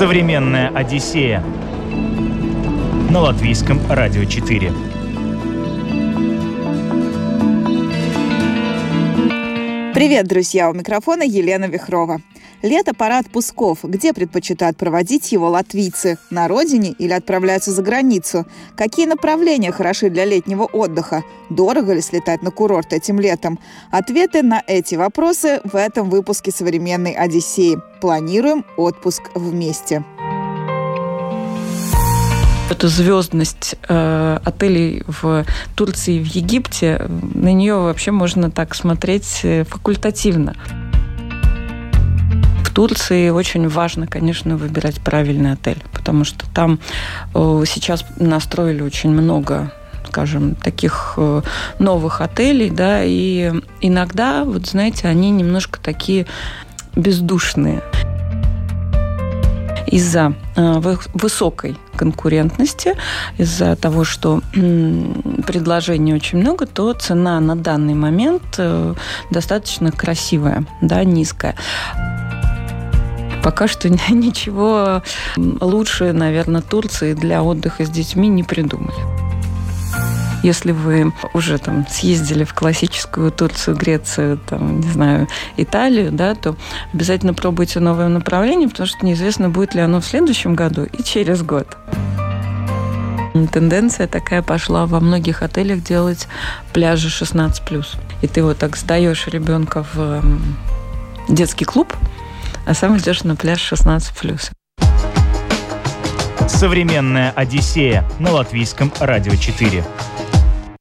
Современная 0.00 0.70
Одиссея 0.74 1.44
на 3.10 3.20
латвийском 3.20 3.78
радио 3.90 4.24
4. 4.24 4.72
Привет, 9.92 10.26
друзья! 10.26 10.70
У 10.70 10.72
микрофона 10.72 11.22
Елена 11.22 11.66
Вихрова. 11.66 12.22
Лето– 12.62 12.92
пора 12.98 13.18
отпусков. 13.18 13.78
Где 13.84 14.12
предпочитают 14.12 14.76
проводить 14.76 15.32
его 15.32 15.48
латвийцы? 15.48 16.18
На 16.30 16.46
родине 16.46 16.90
или 16.98 17.12
отправляются 17.12 17.70
за 17.72 17.82
границу? 17.82 18.46
Какие 18.76 19.06
направления 19.06 19.72
хороши 19.72 20.10
для 20.10 20.26
летнего 20.26 20.64
отдыха? 20.64 21.24
Дорого 21.48 21.94
ли 21.94 22.02
слетать 22.02 22.42
на 22.42 22.50
курорт 22.50 22.92
этим 22.92 23.18
летом? 23.18 23.58
Ответы 23.90 24.42
на 24.42 24.62
эти 24.66 24.94
вопросы 24.94 25.62
в 25.64 25.74
этом 25.74 26.10
выпуске 26.10 26.50
«Современной 26.50 27.12
Одиссеи». 27.12 27.78
Планируем 28.02 28.66
отпуск 28.76 29.22
вместе. 29.34 30.04
Эту 32.70 32.88
звездность 32.88 33.74
э, 33.88 34.38
отелей 34.44 35.02
в 35.06 35.44
Турции 35.74 36.16
и 36.16 36.22
в 36.22 36.26
Египте, 36.26 37.06
на 37.34 37.52
нее 37.52 37.74
вообще 37.76 38.10
можно 38.10 38.50
так 38.50 38.74
смотреть 38.74 39.40
э, 39.42 39.64
факультативно. 39.64 40.54
В 42.70 42.72
Турции 42.72 43.30
очень 43.30 43.68
важно, 43.68 44.06
конечно, 44.06 44.56
выбирать 44.56 45.00
правильный 45.00 45.54
отель, 45.54 45.82
потому 45.92 46.22
что 46.22 46.48
там 46.54 46.78
э, 47.34 47.64
сейчас 47.66 48.04
настроили 48.16 48.80
очень 48.80 49.10
много 49.10 49.72
скажем, 50.06 50.54
таких 50.54 51.14
э, 51.16 51.42
новых 51.80 52.20
отелей, 52.20 52.70
да, 52.70 53.00
и 53.02 53.52
иногда, 53.80 54.44
вот 54.44 54.68
знаете, 54.68 55.08
они 55.08 55.30
немножко 55.30 55.80
такие 55.80 56.26
бездушные 56.94 57.82
из-за 59.88 60.34
э, 60.54 60.80
высокой 61.14 61.76
конкурентности, 61.96 62.94
из-за 63.36 63.74
того, 63.74 64.04
что 64.04 64.42
предложений 64.52 66.14
очень 66.14 66.38
много, 66.38 66.66
то 66.66 66.92
цена 66.92 67.40
на 67.40 67.56
данный 67.56 67.94
момент 67.94 68.60
достаточно 69.30 69.90
красивая, 69.90 70.64
да, 70.80 71.02
низкая. 71.02 71.56
Пока 73.42 73.68
что 73.68 73.88
ничего 74.10 75.02
лучше, 75.36 76.12
наверное, 76.12 76.62
Турции 76.62 77.14
для 77.14 77.42
отдыха 77.42 77.84
с 77.84 77.90
детьми 77.90 78.28
не 78.28 78.42
придумали. 78.42 78.94
Если 80.42 80.72
вы 80.72 81.12
уже 81.34 81.58
там 81.58 81.86
съездили 81.86 82.44
в 82.44 82.54
классическую 82.54 83.30
Турцию, 83.30 83.76
Грецию, 83.76 84.38
там, 84.38 84.80
не 84.80 84.88
знаю, 84.90 85.28
Италию, 85.58 86.10
да, 86.12 86.34
то 86.34 86.56
обязательно 86.94 87.34
пробуйте 87.34 87.78
новое 87.78 88.08
направление, 88.08 88.68
потому 88.68 88.86
что 88.86 89.04
неизвестно, 89.04 89.50
будет 89.50 89.74
ли 89.74 89.82
оно 89.82 90.00
в 90.00 90.06
следующем 90.06 90.54
году 90.54 90.84
и 90.84 91.02
через 91.02 91.42
год. 91.42 91.76
Тенденция 93.52 94.06
такая 94.06 94.42
пошла 94.42 94.86
во 94.86 94.98
многих 95.00 95.42
отелях 95.42 95.82
делать 95.82 96.26
пляжи 96.72 97.08
16+. 97.08 97.86
И 98.22 98.26
ты 98.26 98.42
вот 98.42 98.58
так 98.58 98.76
сдаешь 98.76 99.26
ребенка 99.26 99.84
в 99.92 100.22
детский 101.28 101.64
клуб, 101.64 101.94
а 102.66 102.74
сам 102.74 102.96
идешь 102.96 103.24
на 103.24 103.36
пляж 103.36 103.72
16+. 103.72 104.50
Современная 106.48 107.30
Одиссея 107.30 108.04
на 108.18 108.32
латвийском 108.32 108.92
радио 109.00 109.34
4. 109.34 109.84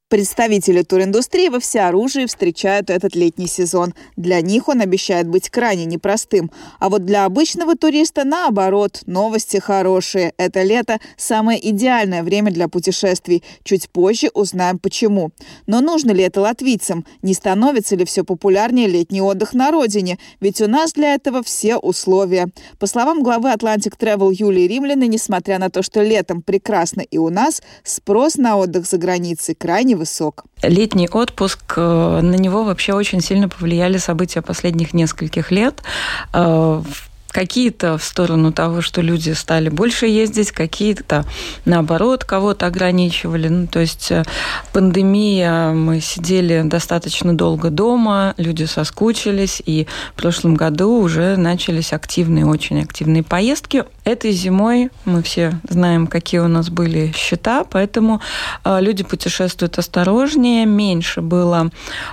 Представители 0.10 0.82
туриндустрии 0.82 1.50
во 1.50 1.60
всеоружии 1.60 2.26
встречают 2.26 2.90
этот 2.90 3.16
летний 3.16 3.46
сезон. 3.46 3.94
Для 4.18 4.42
них 4.42 4.68
он 4.68 4.82
обещает 4.82 5.28
быть 5.28 5.52
крайне 5.52 5.86
непростым. 5.86 6.50
А 6.80 6.90
вот 6.90 7.06
для 7.06 7.26
обычного 7.26 7.76
туриста 7.76 8.24
наоборот, 8.24 9.04
новости 9.06 9.58
хорошие. 9.58 10.34
Это 10.38 10.64
лето– 10.64 10.98
самое 11.16 11.60
идеальное 11.70 12.24
время 12.24 12.52
для 12.52 12.68
путешествий. 12.68 13.44
Чуть 13.64 13.88
позже 13.92 14.31
узнаем 14.34 14.80
почему. 14.80 15.30
Но 15.68 15.80
нужно 15.80 16.09
ли 16.09 16.24
это 16.24 16.42
латвийцам? 16.42 17.06
Не 17.22 17.36
становится 17.36 17.96
ли 17.96 18.03
все 18.03 18.24
популярнее 18.24 18.88
летний 18.88 19.22
отдых 19.22 19.53
на 19.53 19.69
родине? 19.69 20.18
Ведь 20.40 20.59
у 20.59 20.68
нас 20.68 20.94
для 20.94 21.14
этого 21.14 21.44
все 21.44 21.78
условия. 21.78 22.48
По 22.80 22.88
словам 22.88 23.22
главы 23.22 23.50
Atlantic 23.50 23.94
Travel 24.00 24.34
Юлии 24.34 24.68
Римляны, 24.68 25.06
несмотря 25.06 25.59
на 25.59 25.69
то, 25.69 25.84
что 25.84 26.02
летом 26.02 26.42
прекрасно 26.42 27.02
и 27.02 27.19
у 27.19 27.30
нас, 27.30 27.62
спрос 27.84 28.38
на 28.38 28.58
отдых 28.58 28.88
за 28.88 28.98
границей 28.98 29.53
крайне 29.53 29.99
высок. 30.00 30.46
Летний 30.64 31.08
отпуск, 31.08 31.74
э, 31.78 32.20
на 32.22 32.36
него 32.36 32.64
вообще 32.64 32.94
очень 32.94 33.22
сильно 33.22 33.48
повлияли 33.48 33.98
события 33.98 34.42
последних 34.42 34.94
нескольких 34.94 35.52
лет. 35.52 35.84
Э, 36.34 36.82
какие-то 37.31 37.97
в 37.97 38.03
сторону 38.03 38.51
того, 38.51 38.81
что 38.81 39.01
люди 39.01 39.31
стали 39.31 39.69
больше 39.69 40.07
ездить, 40.07 40.51
какие-то 40.51 41.25
наоборот 41.66 42.23
кого-то 42.23 42.66
ограничивали. 42.66 43.47
Ну, 43.47 43.67
то 43.67 43.79
есть 43.79 44.12
э, 44.12 44.23
пандемия, 44.73 45.72
мы 45.72 46.01
сидели 46.01 46.63
достаточно 46.66 47.35
долго 47.35 47.69
дома, 47.69 48.34
люди 48.38 48.63
соскучились, 48.63 49.62
и 49.66 49.88
в 50.16 50.22
прошлом 50.22 50.56
году 50.56 51.00
уже 51.00 51.38
начались 51.38 51.94
активные, 51.94 52.45
очень 52.45 52.81
активные 52.81 53.23
поездки. 53.23 53.84
Этой 54.03 54.31
зимой 54.31 54.89
мы 55.06 55.22
все 55.22 55.53
знаем, 55.69 56.07
какие 56.07 56.39
у 56.39 56.47
нас 56.47 56.69
были 56.69 57.13
счета, 57.16 57.63
поэтому 57.63 58.22
э, 58.66 58.81
люди 58.81 59.03
путешествуют 59.03 59.78
осторожнее, 59.78 60.66
меньше 60.66 61.22
было, 61.22 61.69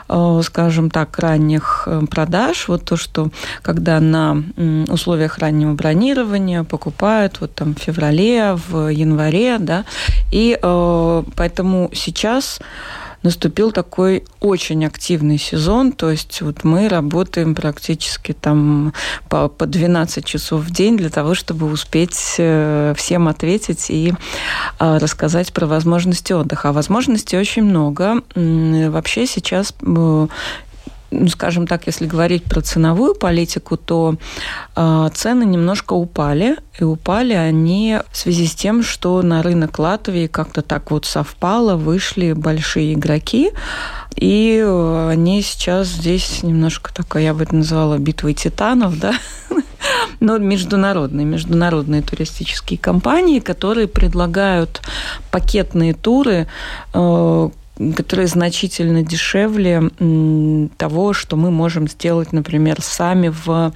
э, 0.09 0.41
скажем 0.45 0.91
так, 0.91 1.19
ранних 1.19 1.89
продаж. 2.11 2.69
Вот 2.69 2.85
то, 2.85 2.97
что 2.97 3.31
когда 3.63 3.99
на 4.01 4.43
условиях 4.89 5.06
условиях 5.07 5.39
раннего 5.39 5.75
бронирования 5.75 6.65
покупают 6.65 7.41
вот 7.41 7.55
там 7.55 7.77
в 7.77 7.79
феврале, 7.79 8.59
в 8.69 8.89
январе, 8.89 9.59
да, 9.59 9.85
и 10.33 10.59
э, 10.61 11.23
поэтому 11.37 11.91
сейчас 11.95 12.59
наступил 13.23 13.73
такой 13.73 14.25
очень 14.41 14.85
активный 14.85 15.39
сезон, 15.39 15.93
то 15.93 16.11
есть 16.11 16.41
вот 16.43 16.65
мы 16.65 16.89
работаем 16.89 17.55
практически 17.55 18.33
там 18.33 18.93
по, 19.29 19.49
по 19.49 19.67
12 19.67 20.25
часов 20.25 20.63
в 20.63 20.71
день 20.71 20.97
для 20.97 21.11
того, 21.11 21.35
чтобы 21.35 21.67
успеть 21.71 22.37
э, 22.39 22.95
всем 22.97 23.29
ответить 23.29 23.91
и 23.91 24.13
э, 24.79 24.99
рассказать 24.99 25.53
про 25.53 25.67
возможности 25.67 26.33
отдыха. 26.33 26.69
А 26.69 26.73
возможностей 26.73 27.37
очень 27.37 27.65
много. 27.65 28.23
Вообще 28.35 29.27
сейчас 29.27 29.75
э, 29.83 30.27
ну, 31.11 31.29
скажем 31.29 31.67
так, 31.67 31.87
если 31.87 32.07
говорить 32.07 32.45
про 32.45 32.61
ценовую 32.61 33.15
политику, 33.15 33.77
то 33.77 34.17
э, 34.75 35.09
цены 35.15 35.45
немножко 35.45 35.93
упали. 35.93 36.57
И 36.79 36.85
упали 36.85 37.33
они 37.33 37.99
в 38.11 38.17
связи 38.17 38.47
с 38.47 38.55
тем, 38.55 38.83
что 38.83 39.23
на 39.23 39.43
рынок 39.43 39.79
Латвии 39.79 40.27
как-то 40.27 40.63
так 40.63 40.91
вот 40.91 41.07
совпало, 41.07 41.77
вышли 41.77 42.33
большие 42.33 42.95
игроки. 42.95 43.53
И 44.17 44.65
они 45.11 45.43
сейчас 45.43 45.89
здесь 45.89 46.43
немножко 46.43 46.93
такая, 46.93 47.25
я 47.25 47.35
бы 47.35 47.45
это 47.45 47.55
назвала, 47.55 47.99
битвой 47.99 48.33
титанов, 48.33 48.99
да, 48.99 49.15
но 50.21 50.39
международные, 50.39 51.27
международные 51.27 52.01
туристические 52.01 52.79
компании, 52.79 53.41
которые 53.41 53.89
предлагают 53.89 54.81
пакетные 55.31 55.93
туры, 55.93 56.47
э, 56.95 57.51
которые 57.95 58.27
значительно 58.27 59.03
дешевле 59.03 59.91
того, 60.79 61.13
что 61.13 61.37
мы 61.37 61.51
можем 61.51 61.89
сделать, 61.89 62.33
например, 62.33 62.81
сами 62.81 63.29
в 63.29 63.73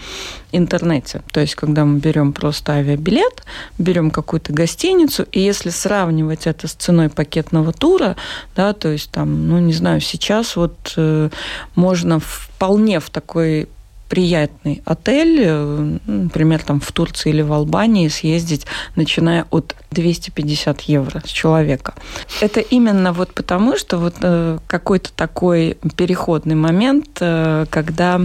интернете. 0.52 1.22
То 1.32 1.40
есть, 1.40 1.54
когда 1.54 1.84
мы 1.84 1.98
берем 1.98 2.32
просто 2.32 2.72
авиабилет, 2.72 3.44
берем 3.78 4.10
какую-то 4.10 4.52
гостиницу, 4.52 5.24
и 5.30 5.40
если 5.40 5.70
сравнивать 5.70 6.46
это 6.46 6.66
с 6.66 6.72
ценой 6.72 7.10
пакетного 7.10 7.72
тура, 7.72 8.16
да, 8.56 8.72
то 8.72 8.88
есть 8.88 9.10
там, 9.10 9.48
ну, 9.48 9.58
не 9.58 9.74
знаю, 9.74 10.00
сейчас 10.00 10.56
вот 10.56 10.94
э, 10.96 11.28
можно 11.74 12.20
вполне 12.20 13.00
в 13.00 13.10
такой 13.10 13.68
приятный 14.10 14.82
отель, 14.84 15.40
э, 15.40 15.98
например, 16.06 16.62
там 16.64 16.80
в 16.80 16.90
Турции 16.90 17.30
или 17.30 17.42
в 17.42 17.52
Албании 17.52 18.08
съездить, 18.08 18.66
начиная 18.96 19.46
от 19.50 19.76
250 19.92 20.80
евро 20.82 21.22
с 21.24 21.28
человека. 21.28 21.94
Это 22.40 22.58
именно 22.58 23.12
вот 23.12 23.32
потому, 23.32 23.76
что 23.76 23.98
вот 23.98 24.16
э, 24.20 24.58
какой-то 24.66 25.12
такой 25.12 25.78
переходный 25.96 26.56
момент, 26.56 27.18
э, 27.20 27.66
когда 27.70 28.20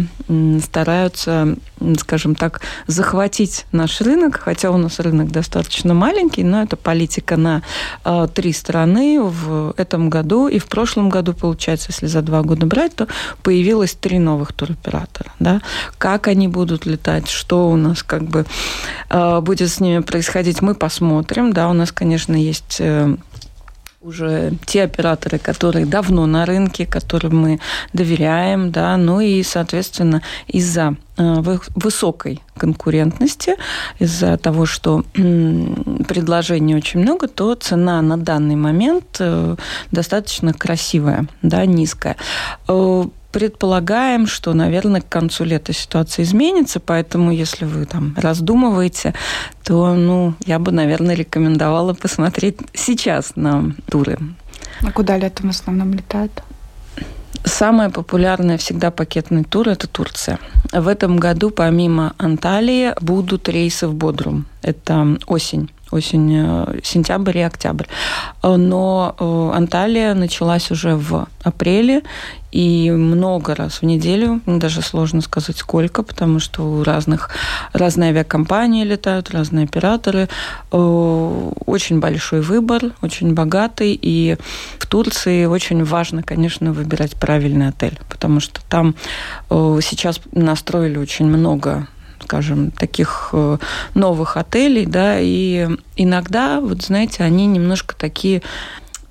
стараются, 0.63 1.55
скажем 1.99 2.33
так, 2.33 2.61
захватить 2.87 3.65
наш 3.71 4.01
рынок, 4.01 4.39
хотя 4.39 4.71
у 4.71 4.77
нас 4.77 4.99
рынок 4.99 5.31
достаточно 5.31 5.93
маленький, 5.93 6.43
но 6.43 6.63
это 6.63 6.77
политика 6.77 7.37
на 7.37 7.61
три 8.33 8.53
страны 8.53 9.21
в 9.21 9.75
этом 9.77 10.09
году 10.09 10.47
и 10.47 10.57
в 10.57 10.65
прошлом 10.65 11.09
году, 11.09 11.33
получается, 11.33 11.89
если 11.91 12.07
за 12.07 12.23
два 12.23 12.41
года 12.41 12.65
брать, 12.65 12.95
то 12.95 13.07
появилось 13.43 13.93
три 13.93 14.17
новых 14.17 14.53
туроператора. 14.53 15.31
Да? 15.39 15.61
Как 15.97 16.27
они 16.27 16.47
будут 16.47 16.85
летать, 16.85 17.29
что 17.29 17.69
у 17.69 17.75
нас 17.75 18.03
как 18.03 18.23
бы 18.23 18.45
будет 19.09 19.69
с 19.69 19.79
ними 19.79 19.99
происходить, 19.99 20.61
мы 20.61 20.75
посмотрим. 20.75 21.53
Да, 21.53 21.69
у 21.69 21.73
нас, 21.73 21.91
конечно, 21.91 22.35
есть 22.35 22.77
э, 22.79 23.15
уже 24.05 24.53
те 24.65 24.83
операторы, 24.83 25.39
которые 25.39 25.85
давно 25.85 26.25
на 26.27 26.45
рынке, 26.45 26.85
которым 26.85 27.37
мы 27.37 27.59
доверяем, 27.91 28.71
да, 28.71 28.95
ну 28.97 29.19
и, 29.19 29.41
соответственно, 29.43 30.21
из-за 30.47 30.95
э, 31.17 31.43
высокой 31.75 32.41
конкурентности, 32.55 33.55
из-за 33.99 34.37
того, 34.37 34.65
что 34.65 35.03
предложений 35.13 36.75
очень 36.75 36.99
много, 36.99 37.27
то 37.27 37.55
цена 37.55 38.01
на 38.01 38.17
данный 38.17 38.55
момент 38.55 39.17
э, 39.19 39.55
достаточно 39.91 40.53
красивая, 40.53 41.27
да, 41.41 41.65
низкая. 41.65 42.15
Э, 42.67 43.05
предполагаем, 43.35 44.27
что, 44.27 44.53
наверное, 44.53 45.01
к 45.01 45.09
концу 45.09 45.43
лета 45.43 45.73
ситуация 45.73 46.23
изменится, 46.23 46.79
поэтому 46.79 47.33
если 47.33 47.65
вы 47.65 47.85
там 47.85 48.15
раздумываете, 48.15 49.13
то, 49.65 49.93
ну, 49.93 50.35
я 50.45 50.57
бы, 50.57 50.71
наверное, 50.71 51.15
рекомендовала 51.15 51.93
посмотреть 51.93 52.59
сейчас 52.73 53.35
на 53.35 53.73
туры. 53.91 54.17
А 54.81 54.89
куда 54.89 55.17
летом 55.17 55.47
в 55.47 55.49
основном 55.49 55.93
летают? 55.93 56.31
Самая 57.43 57.89
популярная 57.89 58.57
всегда 58.57 58.89
пакетный 58.89 59.43
тур– 59.43 59.67
это 59.69 59.87
Турция. 59.87 60.39
В 60.71 60.87
этом 60.87 61.17
году 61.17 61.49
помимо 61.49 62.13
Анталии 62.17 62.93
будут 63.01 63.49
рейсы 63.49 63.89
в 63.89 63.93
Бодрум. 63.93 64.45
Это 64.61 65.17
осень 65.27 65.69
осень, 65.95 66.31
э, 66.33 66.79
сентябрь 66.83 67.37
и 67.37 67.41
октябрь. 67.41 67.85
Э, 68.43 68.55
но 68.55 69.15
э, 69.19 69.51
Анталия 69.55 70.13
началась 70.13 70.71
уже 70.71 70.95
в 70.95 71.27
апреле, 71.43 72.03
и 72.51 72.89
много 72.89 73.53
раз 73.53 73.81
в 73.81 73.83
неделю, 73.83 74.39
даже 74.45 74.81
сложно 74.81 75.21
сказать 75.21 75.57
сколько, 75.57 76.03
потому 76.03 76.39
что 76.39 76.63
у 76.63 76.83
разных, 76.83 77.29
разные 77.73 78.11
авиакомпании 78.11 78.85
летают, 78.85 79.31
разные 79.31 79.65
операторы. 79.65 80.29
Очень 80.71 81.99
большой 81.99 82.39
выбор, 82.39 82.81
очень 83.01 83.33
богатый, 83.33 83.99
и 84.01 84.37
в 84.79 84.87
Турции 84.87 85.45
очень 85.45 85.83
важно, 85.83 86.23
конечно, 86.23 86.71
выбирать 86.71 87.19
правильный 87.19 87.67
отель, 87.67 87.99
потому 88.09 88.39
что 88.39 88.61
там 88.69 88.95
сейчас 89.49 90.21
настроили 90.31 90.97
очень 90.97 91.25
много 91.25 91.87
скажем, 92.25 92.71
таких 92.71 93.29
э, 93.33 93.57
новых 93.93 94.37
отелей, 94.37 94.85
да, 94.85 95.17
и 95.19 95.67
иногда, 95.95 96.59
вот 96.59 96.81
знаете, 96.83 97.23
они 97.23 97.45
немножко 97.45 97.95
такие 97.95 98.41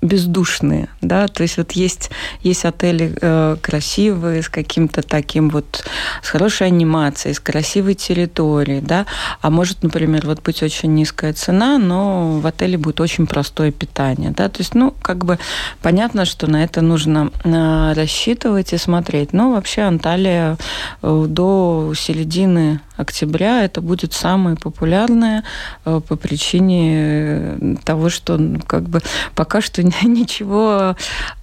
бездушные, 0.05 0.87
да, 1.01 1.27
то 1.27 1.43
есть 1.43 1.57
вот 1.57 1.71
есть, 1.73 2.11
есть 2.41 2.65
отели 2.65 3.15
э, 3.19 3.57
красивые, 3.61 4.43
с 4.43 4.49
каким-то 4.49 5.01
таким 5.01 5.49
вот, 5.49 5.85
с 6.21 6.29
хорошей 6.29 6.67
анимацией, 6.67 7.33
с 7.33 7.39
красивой 7.39 7.95
территорией, 7.95 8.81
да, 8.81 9.05
а 9.41 9.49
может, 9.49 9.83
например, 9.83 10.25
вот 10.25 10.41
быть 10.43 10.63
очень 10.63 10.93
низкая 10.93 11.33
цена, 11.33 11.77
но 11.77 12.39
в 12.39 12.47
отеле 12.47 12.77
будет 12.77 13.01
очень 13.01 13.27
простое 13.27 13.71
питание, 13.71 14.31
да, 14.31 14.47
то 14.49 14.59
есть, 14.59 14.75
ну, 14.75 14.93
как 15.01 15.25
бы 15.25 15.39
понятно, 15.81 16.25
что 16.25 16.47
на 16.47 16.63
это 16.63 16.81
нужно 16.81 17.31
э, 17.43 17.93
рассчитывать 17.93 18.73
и 18.73 18.77
смотреть, 18.77 19.33
но 19.33 19.51
вообще 19.51 19.81
Анталия 19.81 20.57
э, 21.01 21.25
до 21.27 21.93
середины 21.95 22.79
октября 22.97 23.63
это 23.63 23.81
будет 23.81 24.13
самое 24.13 24.55
популярное 24.55 25.43
э, 25.85 26.01
по 26.07 26.15
причине 26.15 26.91
э, 26.93 27.75
того, 27.83 28.09
что 28.09 28.39
как 28.67 28.83
бы 28.83 29.01
пока 29.35 29.61
что 29.61 29.83
ничего 30.03 30.95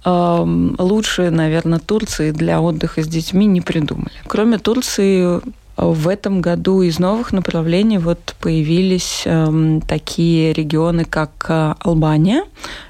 лучше, 0.05 1.29
наверное, 1.29 1.79
Турции 1.79 2.31
для 2.31 2.61
отдыха 2.61 3.01
с 3.03 3.07
детьми 3.07 3.45
не 3.45 3.61
придумали. 3.61 4.11
Кроме 4.27 4.57
Турции, 4.57 5.41
в 5.75 6.07
этом 6.07 6.41
году 6.41 6.81
из 6.81 6.99
новых 6.99 7.33
направлений 7.33 7.97
вот 7.97 8.35
появились 8.39 9.23
э, 9.25 9.79
такие 9.87 10.53
регионы, 10.53 11.03
как 11.03 11.45
э, 11.49 11.73
Албания, 11.79 12.43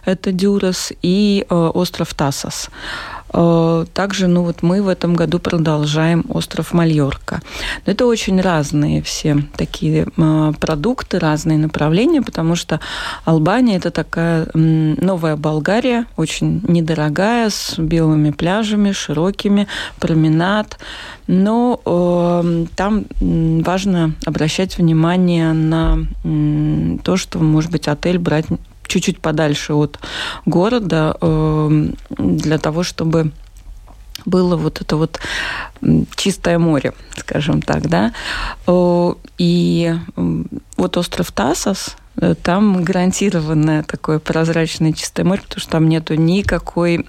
это 0.06 0.32
Дюрас, 0.32 0.92
и 1.02 1.46
э, 1.50 1.56
остров 1.56 2.14
Тасос. 2.14 2.70
Э, 3.34 3.86
также, 3.94 4.28
ну 4.28 4.44
вот 4.44 4.62
мы 4.62 4.82
в 4.82 4.88
этом 4.88 5.16
году 5.16 5.40
продолжаем 5.40 6.24
остров 6.30 6.74
Мальорка. 6.74 7.42
Но 7.86 7.92
это 7.92 8.06
очень 8.06 8.40
разные 8.40 9.02
все 9.02 9.44
такие 9.58 10.08
э, 10.16 10.54
продукты, 10.60 11.20
разные 11.20 11.58
направления, 11.58 12.22
потому 12.22 12.56
что 12.56 12.80
Албания 13.26 13.78
это 13.78 13.92
такая 13.92 14.48
новая 14.54 15.36
Болгария, 15.36 16.06
очень 16.16 16.62
недорогая, 16.68 17.50
с 17.50 17.78
белыми 17.78 18.32
пляжами, 18.32 18.92
широкими, 18.92 19.68
променад. 20.00 20.78
Но 21.28 21.82
э, 21.86 22.66
там 22.76 23.06
важно 23.20 24.14
обращать 24.26 24.78
внимание 24.78 25.54
на 25.54 26.00
э, 26.24 26.98
то, 27.04 27.18
что, 27.18 27.40
может 27.40 27.72
быть, 27.72 27.88
отель 27.88 28.20
брать 28.20 28.46
чуть-чуть 28.94 29.20
подальше 29.20 29.74
от 29.74 30.00
города 30.46 31.18
э, 31.20 31.88
для 32.18 32.58
того, 32.60 32.84
чтобы 32.84 33.32
было 34.26 34.56
вот 34.56 34.82
это 34.82 34.96
вот 34.96 35.20
чистое 36.16 36.60
море, 36.60 36.94
скажем 37.18 37.62
так, 37.62 37.90
да. 37.90 38.14
И 39.38 39.96
вот 40.78 40.98
остров 40.98 41.32
Тасос, 41.32 41.96
э, 42.22 42.36
там 42.42 42.84
гарантированное 42.84 43.84
такое 43.84 44.20
прозрачное 44.20 44.94
чистое 44.94 45.26
море, 45.26 45.42
потому 45.42 45.60
что 45.60 45.72
там 45.72 45.90
нету 45.90 46.14
никакой 46.14 47.06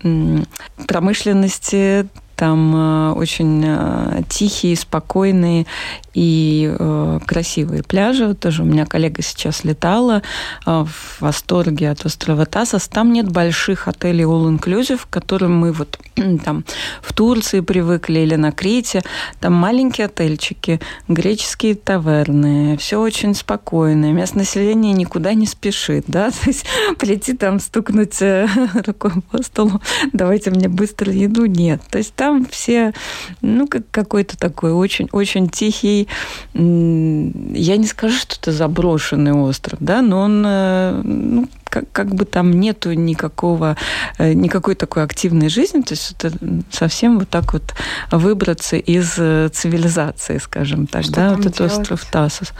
промышленности, 0.87 2.09
там 2.37 2.75
э, 2.75 3.13
очень 3.13 3.63
э, 3.65 4.23
тихие, 4.29 4.77
спокойные 4.77 5.67
и 6.15 6.75
э, 6.77 7.21
красивые 7.27 7.83
пляжи. 7.83 8.35
Тоже 8.35 8.63
у 8.63 8.67
меня 8.67 8.87
коллега 8.87 9.23
сейчас 9.23 9.65
летала 9.65 10.23
в 10.65 11.21
восторге 11.21 11.91
от 11.91 12.05
острова 12.07 12.47
Тасос. 12.47 12.89
Там 12.89 13.13
нет 13.13 13.31
больших 13.31 13.89
отелей 13.89 14.25
all-inclusive, 14.25 15.01
к 15.05 15.11
которым 15.11 15.57
мы 15.57 15.73
вот 15.73 15.99
там 16.45 16.65
в 17.03 17.13
Турции 17.13 17.61
привыкли 17.61 18.21
или 18.21 18.37
на 18.37 18.53
Крите. 18.53 19.03
Там 19.41 19.55
маленькие 19.55 20.07
отельчики, 20.07 20.81
греческие 21.09 21.75
таверны, 21.75 22.77
все 22.79 23.01
очень 23.01 23.35
спокойно. 23.35 24.13
Местное 24.13 24.45
население 24.45 24.93
никуда 24.93 25.35
не 25.35 25.47
спешит, 25.47 26.05
да, 26.07 26.31
то 26.45 26.47
есть 26.47 26.67
прийти 26.99 27.35
там 27.35 27.59
стукнуть 27.61 28.21
рукой 28.87 29.13
по 29.31 29.43
столу, 29.43 29.81
давайте 30.13 30.51
мне 30.51 30.69
быстро 30.69 31.13
еду, 31.13 31.47
нет. 31.47 31.81
То 31.91 31.99
есть 31.99 32.15
там 32.25 32.47
все, 32.47 32.95
ну, 33.43 33.67
как 33.69 33.83
какой-то 33.91 34.39
такой 34.39 34.73
очень, 34.73 35.09
очень 35.13 35.49
тихий, 35.51 36.09
я 36.55 37.77
не 37.77 37.87
скажу, 37.87 38.17
что 38.17 38.37
это 38.41 38.51
заброшенный 38.51 39.33
остров, 39.33 39.79
да, 39.81 40.01
но 40.01 40.21
он, 40.21 40.43
э, 40.47 41.03
ну, 41.05 41.49
как, 41.65 41.85
как 41.93 42.15
бы 42.15 42.25
там 42.25 42.51
нету 42.53 42.95
никакого, 42.95 43.77
э, 44.17 44.33
никакой 44.33 44.75
такой 44.75 45.03
активной 45.03 45.51
жизни, 45.51 45.83
то 45.83 45.93
есть 45.93 46.13
это 46.13 46.33
совсем 46.71 47.19
вот 47.19 47.29
так 47.29 47.53
вот 47.53 47.75
выбраться 48.11 48.77
из 48.77 49.17
э, 49.19 49.51
цивилизации, 49.53 50.39
скажем 50.39 50.87
так, 50.87 51.03
что 51.05 51.13
да, 51.13 51.35
вот 51.35 51.41
этот 51.41 51.61
остров 51.61 52.07
Тасос. 52.11 52.53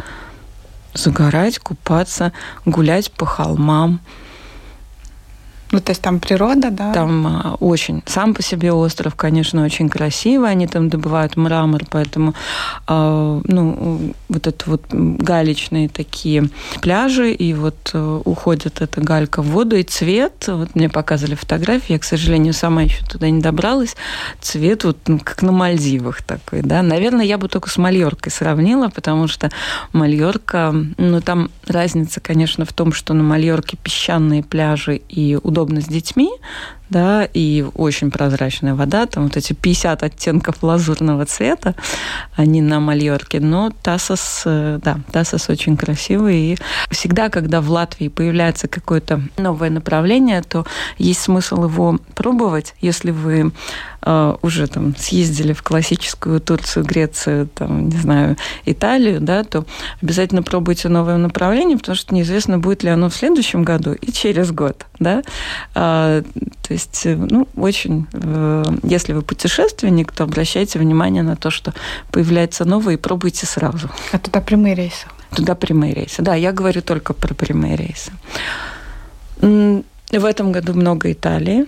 Загорать, 0.93 1.59
купаться, 1.59 2.33
гулять 2.67 3.11
по 3.13 3.25
холмам, 3.25 4.01
ну, 5.75 5.81
то 5.81 5.91
есть 5.91 6.03
там 6.03 6.21
природа, 6.21 6.71
да? 6.71 6.93
Там 6.93 7.27
а, 7.27 7.57
очень. 7.59 8.05
Сам 8.07 8.33
по 8.33 8.43
себе 8.43 8.73
остров, 8.73 9.17
конечно, 9.17 9.65
очень 9.65 9.89
красивый. 9.89 10.49
Они 10.49 10.69
там 10.69 10.89
добывают 10.89 11.37
мрамор, 11.37 11.83
поэтому, 11.91 12.33
а, 12.87 13.41
ну, 13.43 14.15
вот 14.29 14.47
это 14.47 14.71
вот 14.71 14.85
галечные 14.93 15.89
такие 15.89 16.49
пляжи, 16.81 17.33
и 17.33 17.55
вот 17.55 17.91
а, 17.93 18.21
уходит 18.25 18.83
эта 18.83 19.01
галька 19.01 19.43
в 19.43 19.47
воду, 19.47 19.75
и 19.75 19.83
цвет, 19.83 20.45
вот 20.47 20.77
мне 20.77 20.89
показывали 20.89 21.35
фотографии, 21.35 21.95
я, 21.95 21.99
к 21.99 22.05
сожалению, 22.05 22.55
сама 22.55 22.83
еще 22.83 23.05
туда 23.05 23.29
не 23.29 23.41
добралась, 23.41 23.97
цвет 24.41 24.85
вот 24.85 24.99
ну, 25.09 25.19
как 25.19 25.43
на 25.43 25.51
Мальдивах 25.51 26.23
такой, 26.23 26.63
да. 26.63 26.83
Наверное, 26.83 27.25
я 27.25 27.37
бы 27.37 27.49
только 27.49 27.69
с 27.69 27.79
Мальоркой 27.79 28.31
сравнила, 28.31 28.91
потому 28.91 29.27
что 29.27 29.51
Мальорка, 29.93 30.73
ну, 30.99 31.21
там 31.21 31.51
разница, 31.67 32.21
конечно, 32.21 32.65
в 32.65 32.73
том, 32.73 32.93
что 32.93 33.13
на 33.13 33.25
Мальорке 33.25 33.77
песчаные 33.77 34.45
пляжи 34.45 35.03
и 35.09 35.37
удобно 35.43 35.64
с 35.71 35.87
детьми, 35.87 36.31
да, 36.91 37.27
и 37.33 37.65
очень 37.75 38.11
прозрачная 38.11 38.75
вода, 38.75 39.07
там 39.07 39.25
вот 39.25 39.37
эти 39.37 39.53
50 39.53 40.03
оттенков 40.03 40.63
лазурного 40.63 41.25
цвета, 41.27 41.75
они 42.37 42.61
на 42.61 42.79
Мальорке, 42.79 43.41
но 43.41 43.73
Тасос, 43.83 44.43
э, 44.45 44.79
да, 44.83 44.99
Тасос 45.11 45.49
очень 45.49 45.77
красивый, 45.77 46.37
и 46.37 46.59
всегда, 46.91 47.31
когда 47.31 47.61
в 47.61 47.71
Латвии 47.71 48.09
появляется 48.09 48.69
какое-то 48.69 49.23
новое 49.39 49.71
направление, 49.71 50.43
то 50.43 50.67
есть 50.99 51.23
смысл 51.23 51.65
его 51.65 51.99
пробовать, 52.15 52.75
если 52.81 53.11
вы 53.11 53.53
э, 54.03 54.37
уже 54.43 54.67
там 54.67 54.95
съездили 54.97 55.53
в 55.53 55.63
классическую 55.63 56.41
Турцию, 56.41 56.85
Грецию, 56.85 57.49
там, 57.49 57.89
не 57.89 57.97
знаю, 57.97 58.37
Италию, 58.67 59.21
да, 59.21 59.43
то 59.43 59.65
обязательно 60.03 60.43
пробуйте 60.43 60.89
новое 60.89 61.17
направление, 61.17 61.79
потому 61.79 61.97
что 61.97 62.15
неизвестно, 62.15 62.59
будет 62.59 62.83
ли 62.83 62.91
оно 62.91 63.09
в 63.09 63.15
следующем 63.17 63.65
году 63.65 63.95
и 63.95 64.13
через 64.13 64.53
год, 64.53 64.87
да. 64.99 65.23
А, 65.75 66.23
то 66.23 66.73
есть, 66.73 67.07
э, 67.07 67.17
ну, 67.17 67.49
очень, 67.57 68.07
э, 68.13 68.65
если 68.83 69.13
вы 69.13 69.23
путешественник, 69.23 70.13
то 70.13 70.25
обращайте 70.25 70.79
внимание 70.79 71.23
на 71.23 71.37
то, 71.37 71.51
что 71.51 71.75
появляется 72.11 72.65
новое, 72.65 72.95
и 72.95 72.97
пробуйте 72.97 73.47
сразу. 73.47 73.91
А 74.13 74.19
туда 74.19 74.41
прямые 74.41 74.75
рейсы? 74.75 75.07
Туда 75.35 75.55
прямые 75.55 75.95
рейсы. 75.95 76.23
Да, 76.23 76.35
я 76.35 76.53
говорю 76.53 76.83
только 76.83 77.13
про 77.13 77.35
прямые 77.35 77.77
рейсы. 77.77 78.13
В 79.41 80.25
этом 80.25 80.53
году 80.53 80.75
много 80.75 81.11
Италии. 81.11 81.67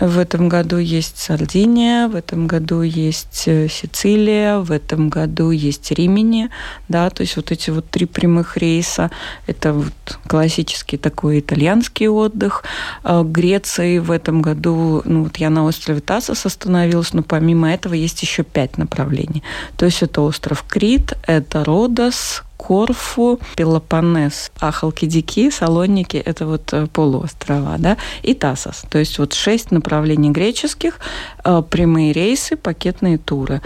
В 0.00 0.18
этом 0.18 0.48
году 0.48 0.76
есть 0.76 1.18
Сардиния, 1.18 2.08
в 2.08 2.14
этом 2.14 2.46
году 2.46 2.82
есть 2.82 3.44
э, 3.46 3.68
Сицилия, 3.68 4.58
в 4.58 4.70
этом 4.70 5.08
году 5.08 5.50
есть 5.50 5.90
Римини, 5.90 6.50
да, 6.88 7.10
то 7.10 7.22
есть 7.22 7.36
вот 7.36 7.50
эти 7.50 7.70
вот 7.70 7.88
три 7.90 8.06
прямых 8.06 8.56
рейса, 8.56 9.10
это 9.46 9.72
вот 9.72 10.18
классический 10.26 10.98
такой 10.98 11.40
итальянский 11.40 12.06
отдых. 12.08 12.64
А 13.02 13.22
Греции 13.22 13.98
в 13.98 14.10
этом 14.10 14.42
году, 14.42 15.02
ну 15.04 15.24
вот 15.24 15.38
я 15.38 15.50
на 15.50 15.64
острове 15.64 16.00
Тасос 16.00 16.46
остановилась, 16.46 17.12
но 17.14 17.22
помимо 17.22 17.72
этого 17.72 17.94
есть 17.94 18.22
еще 18.22 18.44
пять 18.44 18.78
направлений. 18.78 19.42
То 19.76 19.86
есть 19.86 20.02
это 20.02 20.20
остров 20.20 20.64
Крит, 20.68 21.14
это 21.26 21.64
Родос, 21.64 22.42
Корфу, 22.58 23.40
Пелопоннес, 23.56 24.50
а 24.60 24.72
Халкидики, 24.72 25.48
Салоники– 25.48 26.16
это 26.26 26.44
вот 26.44 26.72
э, 26.72 26.86
полуострова, 26.88 27.76
да, 27.78 27.96
и 28.22 28.34
Тасос. 28.34 28.84
То 28.90 28.98
есть 28.98 29.18
вот 29.18 29.32
шесть 29.32 29.70
направлений 29.70 30.30
греческих, 30.30 30.98
э, 31.44 31.62
прямые 31.70 32.12
рейсы, 32.12 32.56
пакетные 32.56 33.16
туры. 33.16 33.62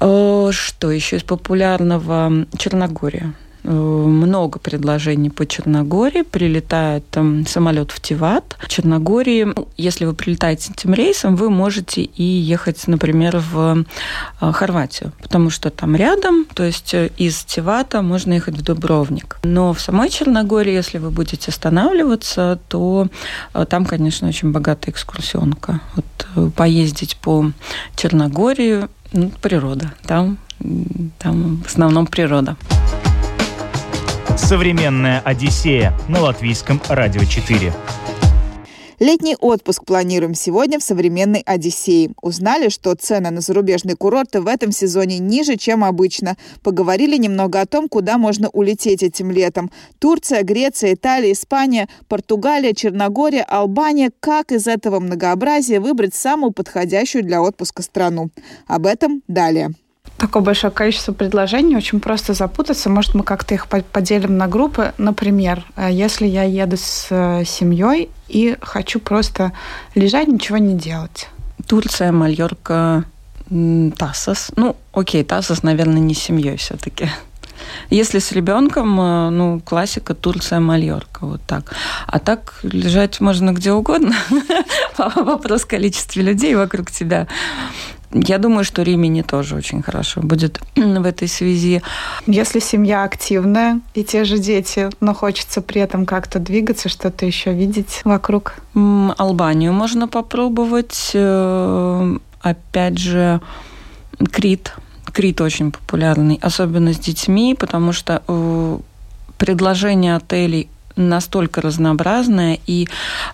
Э, 0.00 0.50
что 0.52 0.90
еще 0.90 1.16
из 1.16 1.24
популярного? 1.24 2.46
Черногория. 2.56 3.34
Э, 3.64 3.70
много 3.70 4.58
предложений 4.58 5.30
по 5.30 5.46
Черногории. 5.46 6.22
Прилетает 6.22 7.08
там, 7.10 7.46
самолет 7.46 7.90
в 7.90 8.00
Тиват. 8.00 8.56
В 8.60 8.68
Черногории, 8.68 9.44
ну, 9.44 9.68
если 9.76 10.04
вы 10.04 10.14
прилетаете 10.14 10.72
этим 10.72 10.94
рейсом, 10.94 11.36
вы 11.36 11.50
можете 11.50 12.02
и 12.02 12.22
ехать, 12.22 12.86
например, 12.86 13.38
в 13.38 13.84
э, 14.40 14.52
Хорватию, 14.52 15.12
потому 15.22 15.50
что 15.50 15.70
там 15.70 15.96
рядом, 15.96 16.46
то 16.54 16.62
есть 16.62 16.94
э, 16.94 17.10
из 17.18 17.44
Тивата 17.44 18.02
можно 18.02 18.34
ехать 18.34 18.56
в 18.56 18.62
Дубровник. 18.62 19.38
Но 19.42 19.72
в 19.72 19.80
самой 19.80 20.08
Черногории, 20.08 20.72
если 20.72 20.98
вы 20.98 21.10
будете 21.10 21.50
останавливаться, 21.50 22.58
то 22.68 23.08
там, 23.68 23.84
конечно, 23.84 24.28
очень 24.28 24.52
богатая 24.52 24.92
экскурсионка. 24.92 25.80
Вот 25.94 26.54
поездить 26.54 27.16
по 27.16 27.52
Черногории, 27.96 28.88
ну, 29.12 29.30
природа. 29.42 29.92
Там, 30.06 30.38
там 31.18 31.62
в 31.62 31.66
основном 31.66 32.06
природа. 32.06 32.56
Современная 34.38 35.20
Одиссея 35.26 35.92
на 36.08 36.20
латвийском 36.20 36.80
радио 36.88 37.22
4. 37.22 37.72
Летний 38.98 39.36
отпуск 39.38 39.84
планируем 39.84 40.34
сегодня 40.34 40.78
в 40.78 40.82
современной 40.82 41.42
Одиссее. 41.44 42.12
Узнали, 42.22 42.68
что 42.68 42.94
цены 42.94 43.30
на 43.30 43.40
зарубежные 43.40 43.96
курорты 43.96 44.40
в 44.40 44.46
этом 44.46 44.72
сезоне 44.72 45.18
ниже, 45.18 45.56
чем 45.56 45.84
обычно. 45.84 46.36
Поговорили 46.62 47.18
немного 47.18 47.60
о 47.60 47.66
том, 47.66 47.88
куда 47.88 48.16
можно 48.16 48.48
улететь 48.48 49.02
этим 49.02 49.30
летом. 49.30 49.70
Турция, 49.98 50.42
Греция, 50.44 50.94
Италия, 50.94 51.32
Испания, 51.32 51.88
Португалия, 52.08 52.72
Черногория, 52.74 53.42
Албания. 53.42 54.12
Как 54.20 54.52
из 54.52 54.66
этого 54.66 55.00
многообразия 55.00 55.80
выбрать 55.80 56.14
самую 56.14 56.52
подходящую 56.52 57.24
для 57.24 57.42
отпуска 57.42 57.82
страну? 57.82 58.30
Об 58.66 58.86
этом 58.86 59.22
далее 59.28 59.74
такое 60.18 60.42
большое 60.42 60.72
количество 60.72 61.12
предложений, 61.12 61.76
очень 61.76 62.00
просто 62.00 62.34
запутаться. 62.34 62.90
Может, 62.90 63.14
мы 63.14 63.22
как-то 63.22 63.54
их 63.54 63.66
поделим 63.68 64.36
на 64.36 64.48
группы. 64.48 64.92
Например, 64.98 65.64
э, 65.76 65.88
если 65.90 66.26
я 66.26 66.42
еду 66.42 66.76
с 66.76 67.06
э, 67.10 67.44
семьей 67.46 68.10
и 68.28 68.56
хочу 68.60 69.00
просто 69.00 69.52
лежать, 69.94 70.28
ничего 70.28 70.58
не 70.58 70.74
делать. 70.74 71.28
Турция, 71.66 72.12
Мальорка, 72.12 73.04
Тасос. 73.48 74.50
Ну, 74.56 74.76
окей, 74.92 75.24
Тасос, 75.24 75.62
наверное, 75.62 76.00
не 76.00 76.14
с 76.14 76.18
семьей 76.18 76.56
все-таки. 76.56 77.08
Если 77.90 78.18
с 78.18 78.32
ребенком, 78.32 79.00
э, 79.00 79.30
ну, 79.30 79.60
классика 79.60 80.14
Турция, 80.14 80.60
Мальорка, 80.60 81.26
вот 81.26 81.40
так. 81.46 81.74
А 82.06 82.18
так 82.18 82.58
лежать 82.62 83.20
можно 83.20 83.52
где 83.52 83.72
угодно. 83.72 84.14
Вопрос 84.98 85.64
количества 85.64 86.20
людей 86.20 86.54
вокруг 86.54 86.90
тебя. 86.90 87.28
Я 88.12 88.38
думаю, 88.38 88.64
что 88.64 88.82
Римини 88.82 89.22
тоже 89.22 89.54
очень 89.56 89.82
хорошо 89.82 90.20
будет 90.22 90.60
в 90.76 91.04
этой 91.04 91.28
связи. 91.28 91.82
Если 92.26 92.58
семья 92.58 93.04
активная 93.04 93.80
и 93.94 94.02
те 94.02 94.24
же 94.24 94.38
дети, 94.38 94.88
но 95.00 95.14
хочется 95.14 95.60
при 95.60 95.80
этом 95.80 96.06
как-то 96.06 96.38
двигаться, 96.38 96.88
что-то 96.88 97.26
еще 97.26 97.52
видеть 97.52 98.00
вокруг. 98.04 98.54
Албанию 98.74 99.72
можно 99.72 100.08
попробовать. 100.08 101.10
Э, 101.14 102.16
опять 102.40 102.98
же, 102.98 103.40
Крит. 104.32 104.74
Крит 105.12 105.40
очень 105.40 105.72
популярный, 105.72 106.38
особенно 106.40 106.92
с 106.92 106.98
детьми, 106.98 107.54
потому 107.58 107.92
что 107.92 108.22
э, 108.26 108.78
предложение 109.36 110.16
отелей 110.16 110.68
настолько 110.98 111.60
разнообразная. 111.60 112.58
И 112.66 112.88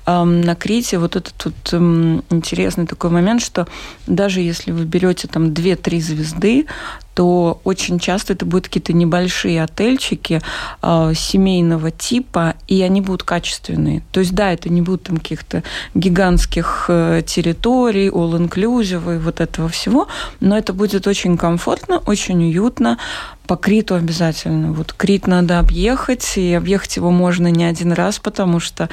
э, 0.06 0.24
на 0.24 0.54
Крите 0.54 0.98
вот 0.98 1.16
этот 1.16 1.44
вот 1.44 1.54
э, 1.72 2.20
интересный 2.30 2.86
такой 2.86 3.10
момент, 3.10 3.42
что 3.42 3.66
даже 4.06 4.40
если 4.40 4.70
вы 4.70 4.84
берете 4.84 5.28
там 5.28 5.46
2-3 5.46 6.00
звезды, 6.00 6.66
то 7.14 7.60
очень 7.64 7.98
часто 7.98 8.32
это 8.32 8.44
будут 8.44 8.66
какие-то 8.66 8.92
небольшие 8.92 9.62
отельчики 9.62 10.42
э, 10.82 11.12
семейного 11.14 11.90
типа, 11.90 12.54
и 12.66 12.82
они 12.82 13.00
будут 13.00 13.22
качественные. 13.22 14.02
То 14.12 14.20
есть, 14.20 14.34
да, 14.34 14.52
это 14.52 14.68
не 14.68 14.82
будут 14.82 15.04
там 15.04 15.18
каких-то 15.18 15.62
гигантских 15.94 16.86
э, 16.88 17.22
территорий, 17.24 18.08
all-inclusive 18.08 19.16
и 19.16 19.18
вот 19.18 19.40
этого 19.40 19.68
всего, 19.68 20.08
но 20.40 20.58
это 20.58 20.72
будет 20.72 21.06
очень 21.06 21.36
комфортно, 21.36 21.98
очень 21.98 22.42
уютно. 22.42 22.98
По 23.46 23.56
Криту 23.56 23.94
обязательно. 23.94 24.72
Вот 24.72 24.92
Крит 24.92 25.26
надо 25.26 25.58
объехать, 25.58 26.36
и 26.36 26.54
объехать 26.54 26.96
его 26.96 27.10
можно 27.10 27.48
не 27.48 27.64
один 27.64 27.92
раз, 27.92 28.18
потому 28.18 28.58
что, 28.58 28.88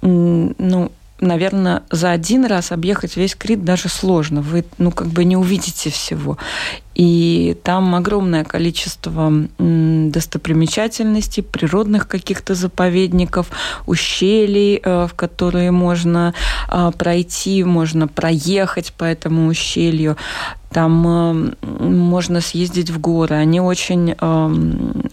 ну, 0.00 0.90
наверное, 1.20 1.82
за 1.90 2.10
один 2.10 2.44
раз 2.44 2.72
объехать 2.72 3.16
весь 3.16 3.34
Крит 3.34 3.64
даже 3.64 3.88
сложно. 3.88 4.42
Вы, 4.42 4.64
ну, 4.78 4.90
как 4.90 5.08
бы 5.08 5.24
не 5.24 5.36
увидите 5.36 5.90
всего. 5.90 6.38
И 6.94 7.56
там 7.62 7.94
огромное 7.94 8.44
количество 8.44 9.32
достопримечательностей, 9.58 11.42
природных 11.42 12.08
каких-то 12.08 12.54
заповедников, 12.54 13.50
ущелий, 13.86 14.80
э, 14.82 15.06
в 15.06 15.14
которые 15.14 15.70
можно 15.70 16.34
а, 16.68 16.90
пройти, 16.90 17.64
можно 17.64 18.08
проехать 18.08 18.92
по 18.92 19.04
этому 19.04 19.46
ущелью. 19.46 20.16
Там 20.72 21.06
э, 21.06 21.52
можно 21.62 22.40
съездить 22.40 22.90
в 22.90 23.00
горы. 23.00 23.36
Они 23.36 23.60
очень 23.60 24.14
эм, 24.20 25.04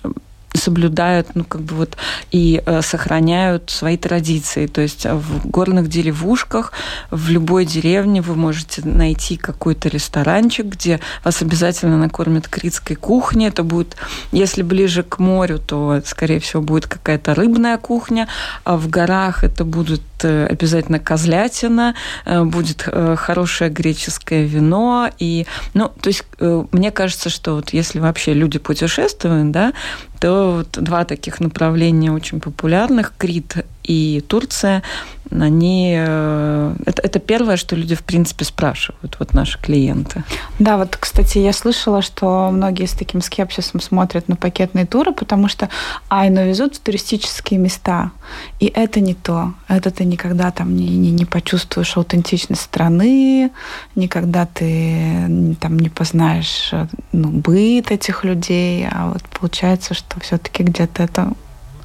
соблюдают, 0.57 1.29
ну, 1.35 1.43
как 1.43 1.61
бы 1.61 1.75
вот, 1.75 1.97
и 2.31 2.61
э, 2.65 2.81
сохраняют 2.81 3.69
свои 3.69 3.97
традиции. 3.97 4.67
То 4.67 4.81
есть 4.81 5.05
в 5.05 5.47
горных 5.47 5.87
деревушках, 5.87 6.71
в 7.11 7.29
любой 7.29 7.65
деревне 7.65 8.21
вы 8.21 8.35
можете 8.35 8.81
найти 8.85 9.37
какой-то 9.37 9.89
ресторанчик, 9.89 10.65
где 10.65 10.99
вас 11.23 11.41
обязательно 11.41 11.97
накормят 11.97 12.47
критской 12.47 12.95
кухней. 12.95 13.47
Это 13.47 13.63
будет, 13.63 13.95
если 14.31 14.61
ближе 14.61 15.03
к 15.03 15.19
морю, 15.19 15.59
то, 15.59 16.01
скорее 16.05 16.39
всего, 16.39 16.61
будет 16.61 16.87
какая-то 16.87 17.33
рыбная 17.33 17.77
кухня, 17.77 18.27
а 18.63 18.77
в 18.77 18.89
горах 18.89 19.43
это 19.43 19.63
будет 19.65 20.01
э, 20.23 20.47
обязательно 20.47 20.99
козлятина, 20.99 21.95
э, 22.25 22.43
будет 22.43 22.83
э, 22.87 23.15
хорошее 23.17 23.69
греческое 23.69 24.45
вино. 24.45 25.09
И, 25.19 25.45
ну, 25.73 25.89
то 25.89 26.07
есть 26.07 26.23
мне 26.71 26.91
кажется, 26.91 27.29
что 27.29 27.55
вот 27.55 27.73
если 27.73 27.99
вообще 27.99 28.33
люди 28.33 28.59
путешествуют, 28.59 29.51
да, 29.51 29.73
то 30.19 30.57
вот 30.57 30.83
два 30.83 31.05
таких 31.05 31.39
направления 31.39 32.11
очень 32.11 32.39
популярных, 32.39 33.13
Крит 33.17 33.65
и 33.83 34.23
Турция, 34.27 34.83
они... 35.31 35.95
Э, 35.97 36.75
это, 36.85 37.01
это 37.01 37.19
первое, 37.19 37.57
что 37.57 37.75
люди, 37.75 37.95
в 37.95 38.03
принципе, 38.03 38.45
спрашивают, 38.45 39.15
вот 39.19 39.33
наши 39.33 39.59
клиенты. 39.59 40.23
Да, 40.59 40.77
вот, 40.77 40.97
кстати, 40.97 41.37
я 41.39 41.53
слышала, 41.53 42.01
что 42.01 42.49
многие 42.51 42.85
с 42.85 42.93
таким 42.93 43.21
скепсисом 43.21 43.81
смотрят 43.81 44.27
на 44.27 44.35
пакетные 44.35 44.85
туры, 44.85 45.13
потому 45.13 45.47
что, 45.47 45.69
ай, 46.09 46.29
ну, 46.29 46.45
везут 46.45 46.75
в 46.75 46.79
туристические 46.79 47.59
места, 47.59 48.11
и 48.59 48.67
это 48.67 48.99
не 48.99 49.13
то. 49.13 49.53
Это 49.67 49.91
ты 49.91 50.05
никогда 50.05 50.51
там 50.51 50.75
не, 50.75 50.87
не, 50.87 51.11
не 51.11 51.25
почувствуешь 51.25 51.97
аутентичность 51.97 52.61
страны, 52.61 53.51
никогда 53.95 54.45
ты 54.45 55.55
там 55.59 55.77
не 55.79 55.89
познаешь 55.89 56.71
ну, 57.11 57.29
быт 57.29 57.91
этих 57.91 58.23
людей, 58.23 58.87
а 58.89 59.11
вот 59.11 59.23
получается, 59.23 59.93
что 59.93 60.19
все-таки 60.19 60.63
где-то 60.63 61.03
это 61.03 61.33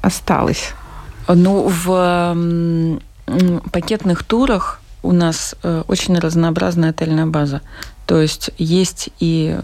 осталось. 0.01 0.73
Ну, 1.27 1.67
в 1.67 2.77
пакетных 3.71 4.23
турах 4.23 4.81
у 5.01 5.11
нас 5.11 5.55
э, 5.63 5.83
очень 5.87 6.17
разнообразная 6.17 6.91
отельная 6.91 7.25
база. 7.25 7.61
То 8.05 8.21
есть 8.21 8.51
есть 8.57 9.09
и 9.19 9.57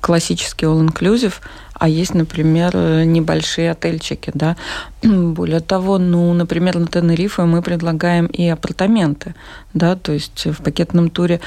классический 0.00 0.66
all-inclusive, 0.66 1.34
а 1.72 1.88
есть, 1.88 2.14
например, 2.14 2.74
небольшие 3.04 3.70
отельчики, 3.70 4.30
да. 4.34 4.56
Более 5.02 5.60
того, 5.60 5.98
ну, 5.98 6.32
например, 6.32 6.78
на 6.78 6.86
Тенерифе 6.86 7.42
мы 7.42 7.62
предлагаем 7.62 8.26
и 8.26 8.48
апартаменты, 8.48 9.34
да, 9.74 9.96
то 9.96 10.12
есть 10.12 10.46
в 10.46 10.62
пакетном 10.62 11.10
туре 11.10 11.40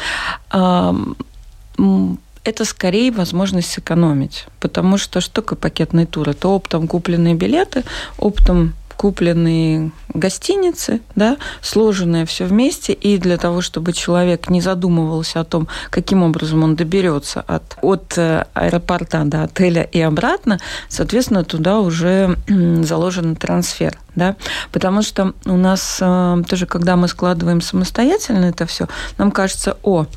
это 2.44 2.66
скорее 2.66 3.12
возможность 3.12 3.72
сэкономить. 3.72 4.48
Потому 4.60 4.98
что 4.98 5.22
что 5.22 5.42
такое 5.42 5.58
пакетный 5.58 6.06
тур? 6.06 6.30
Это 6.30 6.48
оптом 6.48 6.88
купленные 6.88 7.36
билеты, 7.36 7.84
оптом 8.18 8.74
купленные 9.00 9.92
гостиницы, 10.14 11.00
да, 11.16 11.38
сложенное 11.62 12.26
все 12.26 12.44
вместе, 12.44 12.92
и 12.92 13.18
для 13.18 13.38
того, 13.38 13.62
чтобы 13.62 13.94
человек 13.94 14.50
не 14.50 14.60
задумывался 14.60 15.40
о 15.40 15.46
том, 15.46 15.70
каким 15.90 16.22
образом 16.22 16.64
он 16.64 16.76
доберется 16.76 17.40
от, 17.48 17.78
от 17.82 18.18
э, 18.18 18.44
аэропорта 18.54 19.24
до 19.24 19.44
отеля 19.44 19.84
и 19.84 20.02
обратно, 20.02 20.60
соответственно, 20.90 21.46
туда 21.46 21.80
уже 21.80 22.38
заложен 22.50 23.38
трансфер. 23.38 23.98
Да? 24.16 24.36
Потому 24.74 25.02
что 25.02 25.34
у 25.46 25.56
нас 25.56 26.00
э, 26.02 26.44
тоже, 26.50 26.66
когда 26.66 26.98
мы 26.98 27.08
складываем 27.08 27.62
самостоятельно 27.62 28.48
это 28.48 28.66
все, 28.66 28.90
нам 29.18 29.32
кажется, 29.32 29.78
о, 29.82 30.08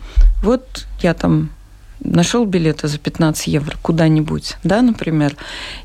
вот 0.43 0.87
я 1.03 1.15
там 1.15 1.51
нашел 2.05 2.45
билеты 2.45 2.89
за 2.89 2.99
15 2.99 3.47
евро 3.47 3.77
куда-нибудь, 3.83 4.57
да, 4.65 4.83
например, 4.83 5.37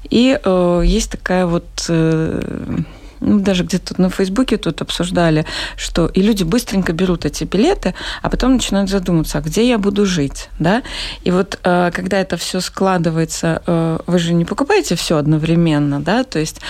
и 0.09 0.39
э, 0.41 0.81
есть 0.85 1.11
такая 1.11 1.45
вот 1.45 1.65
э, 1.89 2.77
ну, 3.19 3.39
даже 3.39 3.63
где-то 3.63 3.99
на 3.99 4.09
Фейсбуке 4.09 4.57
тут 4.57 4.81
обсуждали, 4.81 5.45
что 5.75 6.07
и 6.07 6.21
люди 6.21 6.43
быстренько 6.43 6.93
берут 6.93 7.25
эти 7.25 7.43
билеты, 7.43 7.93
а 8.21 8.29
потом 8.29 8.53
начинают 8.53 8.89
задумываться, 8.89 9.39
а 9.39 9.41
где 9.41 9.67
я 9.67 9.77
буду 9.77 10.05
жить, 10.05 10.49
да? 10.59 10.83
И 11.23 11.31
вот 11.31 11.59
э, 11.63 11.91
когда 11.93 12.19
это 12.19 12.37
все 12.37 12.59
складывается, 12.59 13.61
э, 13.65 13.99
вы 14.05 14.19
же 14.19 14.33
не 14.33 14.45
покупаете 14.45 14.95
все 14.95 15.17
одновременно, 15.17 15.99
да, 15.99 16.23
то 16.23 16.39
есть 16.39 16.61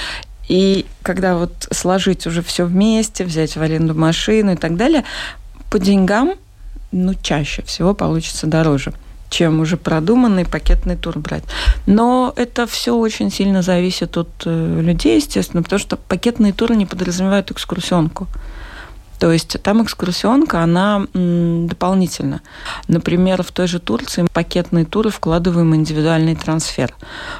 и 0.47 0.85
когда 1.01 1.35
вот 1.35 1.67
сложить 1.71 2.25
уже 2.25 2.41
все 2.41 2.65
вместе, 2.65 3.25
взять 3.25 3.57
в 3.57 3.61
аренду 3.61 3.93
машину 3.93 4.53
и 4.53 4.55
так 4.55 4.77
далее, 4.77 5.03
по 5.69 5.79
деньгам, 5.79 6.35
ну, 6.93 7.13
чаще 7.21 7.63
всего 7.63 7.93
получится 7.93 8.47
дороже 8.47 8.93
чем 9.29 9.59
уже 9.59 9.77
продуманный 9.77 10.45
пакетный 10.45 10.95
тур 10.95 11.19
брать. 11.19 11.43
Но 11.85 12.33
это 12.35 12.65
все 12.67 12.95
очень 12.95 13.31
сильно 13.31 13.61
зависит 13.61 14.17
от 14.17 14.29
э, 14.45 14.81
людей, 14.81 15.17
естественно, 15.17 15.63
потому 15.63 15.79
что 15.79 15.97
пакетные 15.97 16.53
туры 16.53 16.75
не 16.75 16.85
подразумевают 16.85 17.51
экскурсионку. 17.51 18.27
То 19.19 19.31
есть 19.31 19.61
там 19.63 19.83
экскурсионка, 19.83 20.61
она 20.61 21.07
дополнительно. 21.13 22.41
Например, 22.87 23.43
в 23.43 23.51
той 23.51 23.67
же 23.67 23.79
Турции 23.79 24.27
пакетные 24.31 24.85
туры 24.85 25.09
вкладываем 25.09 25.75
индивидуальный 25.75 26.35
трансфер, 26.35 26.93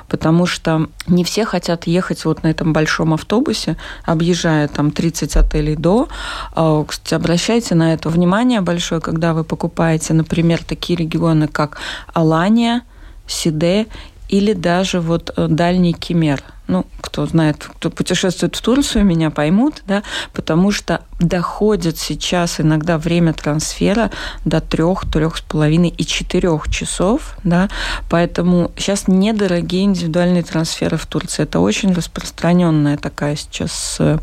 потому 0.07 0.45
что 0.45 0.87
не 1.07 1.23
все 1.23 1.45
хотят 1.45 1.87
ехать 1.87 2.25
вот 2.25 2.43
на 2.43 2.47
этом 2.47 2.73
большом 2.73 3.13
автобусе, 3.13 3.77
объезжая 4.03 4.67
там 4.67 4.91
30 4.91 5.35
отелей 5.37 5.75
до. 5.75 6.07
А, 6.55 6.83
кстати, 6.83 7.13
обращайте 7.13 7.75
на 7.75 7.93
это 7.93 8.09
внимание 8.09 8.61
большое, 8.61 8.99
когда 8.99 9.33
вы 9.33 9.43
покупаете, 9.43 10.13
например, 10.13 10.63
такие 10.63 10.97
регионы, 10.97 11.47
как 11.47 11.77
Алания, 12.13 12.81
Сиде 13.27 13.87
или 14.29 14.53
даже 14.53 14.99
вот 14.99 15.33
э, 15.35 15.47
дальний 15.47 15.93
Кемер– 15.93 16.43
ну, 16.67 16.85
кто 17.01 17.25
знает, 17.25 17.69
кто 17.77 17.89
путешествует 17.89 18.55
в 18.55 18.61
Турцию, 18.61 19.05
меня 19.05 19.31
поймут, 19.31 19.83
да, 19.87 20.03
потому 20.33 20.71
что 20.71 21.01
доходит 21.19 21.97
сейчас 21.97 22.59
иногда 22.59 22.97
время 22.97 23.33
трансфера 23.33 24.11
до 24.45 24.59
трех, 24.59 25.09
трех 25.09 25.37
с 25.37 25.41
половиной 25.41 25.89
и 25.89 26.05
четырех 26.05 26.69
часов, 26.69 27.37
да, 27.43 27.69
поэтому 28.09 28.71
сейчас 28.77 29.07
недорогие 29.07 29.83
индивидуальные 29.83 30.43
трансферы 30.43 30.97
в 30.97 31.05
Турции. 31.05 31.43
Это 31.43 31.59
очень 31.59 31.93
распространенная 31.93 32.97
такая 32.97 33.35
сейчас 33.35 33.97
э, 33.99 34.19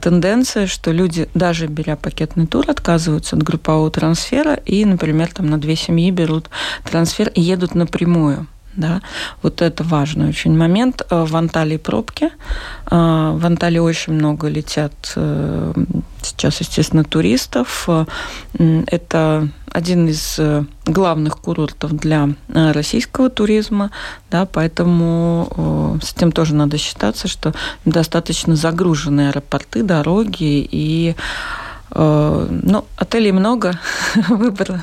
тенденция, 0.00 0.66
что 0.66 0.90
люди, 0.90 1.28
даже 1.34 1.66
беря 1.66 1.96
пакетный 1.96 2.46
тур, 2.46 2.64
отказываются 2.68 3.36
от 3.36 3.42
группового 3.42 3.90
трансфера 3.90 4.54
и, 4.54 4.84
например, 4.84 5.28
там 5.32 5.46
на 5.46 5.58
две 5.58 5.76
семьи 5.76 6.10
берут 6.10 6.48
трансфер 6.84 7.28
и 7.28 7.40
едут 7.40 7.74
напрямую 7.74 8.46
да, 8.78 9.02
вот 9.42 9.60
это 9.60 9.84
важный 9.84 10.28
очень 10.28 10.56
момент. 10.56 11.02
Э, 11.10 11.24
в 11.24 11.36
Анталии 11.36 11.76
пробки, 11.76 12.26
э, 12.26 12.30
в 12.90 13.44
Анталии 13.44 13.80
очень 13.80 14.14
много 14.14 14.48
летят 14.48 15.12
э, 15.16 15.74
сейчас, 16.22 16.60
естественно, 16.60 17.04
туристов. 17.04 17.88
Это 18.58 19.48
один 19.72 20.08
из 20.08 20.40
главных 20.86 21.38
курортов 21.38 21.92
для 21.92 22.30
российского 22.48 23.30
туризма, 23.30 23.90
да, 24.30 24.46
поэтому 24.46 25.98
с 26.02 26.12
этим 26.12 26.32
тоже 26.32 26.54
надо 26.54 26.78
считаться, 26.78 27.28
что 27.28 27.52
достаточно 27.84 28.56
загруженные 28.56 29.28
аэропорты, 29.28 29.82
дороги 29.82 30.68
и 30.70 31.14
ну, 31.94 32.84
отелей 32.96 33.32
много, 33.32 33.78
выбор 34.28 34.80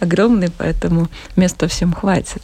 огромный, 0.00 0.50
поэтому 0.56 1.08
места 1.36 1.66
всем 1.68 1.92
хватит. 1.92 2.42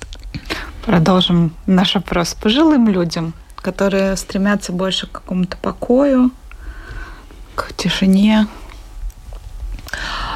Продолжим 0.85 1.55
наш 1.67 1.95
опрос 1.95 2.35
пожилым 2.35 2.89
людям, 2.89 3.35
которые 3.57 4.17
стремятся 4.17 4.73
больше 4.73 5.07
к 5.07 5.13
какому-то 5.13 5.57
покою, 5.57 6.33
к 7.55 7.73
тишине. 7.77 8.49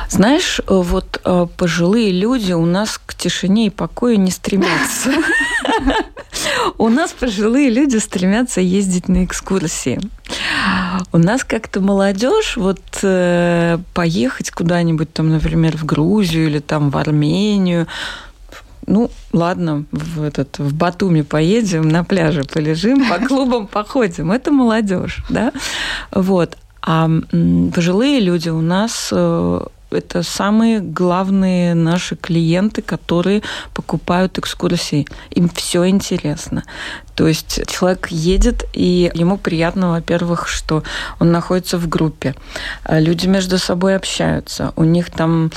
Знаешь, 0.09 0.61
вот 0.69 1.21
э, 1.25 1.47
пожилые 1.57 2.13
люди 2.13 2.53
у 2.53 2.65
нас 2.65 3.01
к 3.05 3.15
тишине 3.15 3.67
и 3.67 3.71
покою 3.71 4.21
не 4.21 4.31
стремятся. 4.31 5.11
У 6.79 6.89
нас 6.89 7.13
пожилые 7.13 7.71
люди 7.71 7.97
стремятся 7.97 8.61
ездить 8.61 9.09
на 9.09 9.25
экскурсии. 9.25 10.01
У 11.13 11.19
нас 11.19 11.43
как-то 11.43 11.81
молодежь 11.81 12.57
вот 12.57 12.81
э, 13.03 13.79
поехать 13.95 14.51
куда-нибудь 14.51 15.13
там, 15.13 15.31
например, 15.31 15.77
в 15.77 15.85
Грузию 15.85 16.47
или 16.47 16.59
там 16.61 16.91
в 16.91 16.97
Армению, 16.99 17.87
ну, 18.87 19.11
ладно, 19.33 19.85
в, 19.91 20.23
этот, 20.23 20.59
в 20.59 20.75
Батуми 20.75 21.23
поедем, 21.23 21.89
на 21.89 22.05
пляже 22.05 22.45
полежим, 22.45 23.09
по 23.09 23.19
клубам 23.27 23.67
походим. 23.67 24.33
Это 24.33 24.51
молодежь, 24.51 25.23
да? 25.29 25.53
Вот. 26.13 26.57
А 26.83 27.09
пожилые 27.75 28.21
люди 28.21 28.49
у 28.49 28.61
нас 28.61 29.09
э, 29.11 29.61
это 29.91 30.23
самые 30.23 30.81
главные 30.81 31.75
наши 31.75 32.17
клиенты, 32.17 32.83
которые 32.83 33.43
покупают 33.75 34.39
экскурсии. 34.39 35.07
Им 35.31 35.49
все 35.49 35.89
интересно. 35.89 36.65
То 37.15 37.27
есть 37.27 37.67
человек 37.67 38.09
едет, 38.09 38.65
и 38.73 39.11
ему 39.15 39.39
приятно, 39.39 39.91
во-первых, 39.91 40.49
что 40.49 40.83
он 41.19 41.33
находится 41.33 41.79
в 41.79 41.89
группе. 41.89 42.35
Люди 42.89 43.27
между 43.27 43.59
собой 43.59 43.97
общаются. 43.97 44.73
У 44.77 44.85
них 44.85 45.11
там 45.11 45.51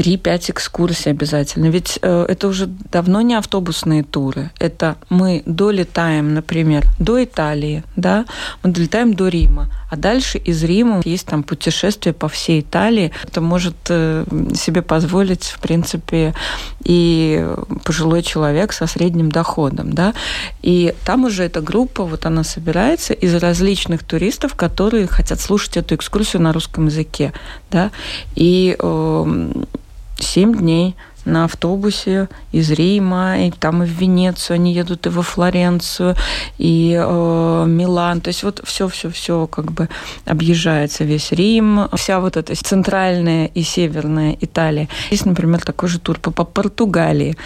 3-5 0.00 0.52
экскурсий 0.52 1.10
обязательно. 1.10 1.66
Ведь 1.66 1.98
э, 2.00 2.24
это 2.26 2.48
уже 2.48 2.66
давно 2.66 3.20
не 3.20 3.34
автобусные 3.34 4.02
туры. 4.02 4.50
Это 4.58 4.96
мы 5.10 5.42
долетаем, 5.44 6.32
например, 6.32 6.86
до 6.98 7.22
Италии, 7.22 7.84
да, 7.96 8.24
мы 8.62 8.70
долетаем 8.70 9.12
до 9.12 9.28
Рима, 9.28 9.68
а 9.90 9.96
дальше 9.96 10.38
из 10.38 10.64
Рима 10.64 11.02
есть 11.04 11.26
там 11.26 11.42
путешествие 11.42 12.14
по 12.14 12.28
всей 12.28 12.60
Италии. 12.60 13.12
Это 13.24 13.42
может 13.42 13.74
э, 13.90 14.24
себе 14.54 14.80
позволить, 14.80 15.44
в 15.44 15.60
принципе, 15.60 16.34
и 16.82 17.46
пожилой 17.84 18.22
человек 18.22 18.72
со 18.72 18.86
средним 18.86 19.30
доходом, 19.30 19.92
да. 19.92 20.14
И 20.62 20.94
там 21.04 21.24
уже 21.24 21.44
эта 21.44 21.60
группа, 21.60 22.04
вот 22.04 22.24
она 22.24 22.42
собирается 22.42 23.12
из 23.12 23.34
различных 23.34 24.02
туристов, 24.02 24.54
которые 24.54 25.06
хотят 25.08 25.40
слушать 25.40 25.76
эту 25.76 25.94
экскурсию 25.94 26.40
на 26.40 26.54
русском 26.54 26.86
языке, 26.86 27.34
да. 27.70 27.90
И 28.34 28.76
э, 28.78 29.50
7 30.22 30.56
дней 30.56 30.96
на 31.24 31.44
автобусе 31.44 32.28
из 32.52 32.70
Рима, 32.70 33.46
и 33.46 33.50
там 33.50 33.82
и 33.82 33.86
в 33.86 33.90
Венецию 33.90 34.54
они 34.54 34.72
едут, 34.72 35.06
и 35.06 35.10
во 35.10 35.22
Флоренцию, 35.22 36.16
и 36.58 36.96
э, 36.98 37.64
Милан. 37.66 38.20
То 38.20 38.28
есть 38.28 38.42
вот 38.42 38.60
все-все-все 38.64 39.46
как 39.46 39.72
бы 39.72 39.88
объезжается 40.24 41.04
весь 41.04 41.32
Рим, 41.32 41.88
вся 41.94 42.20
вот 42.20 42.36
эта 42.36 42.54
центральная 42.54 43.46
и 43.46 43.62
северная 43.62 44.36
Италия. 44.40 44.88
Есть, 45.10 45.26
например, 45.26 45.60
такой 45.60 45.88
же 45.88 45.98
тур 45.98 46.18
по, 46.18 46.30
по 46.30 46.44
Португалии, 46.44 47.36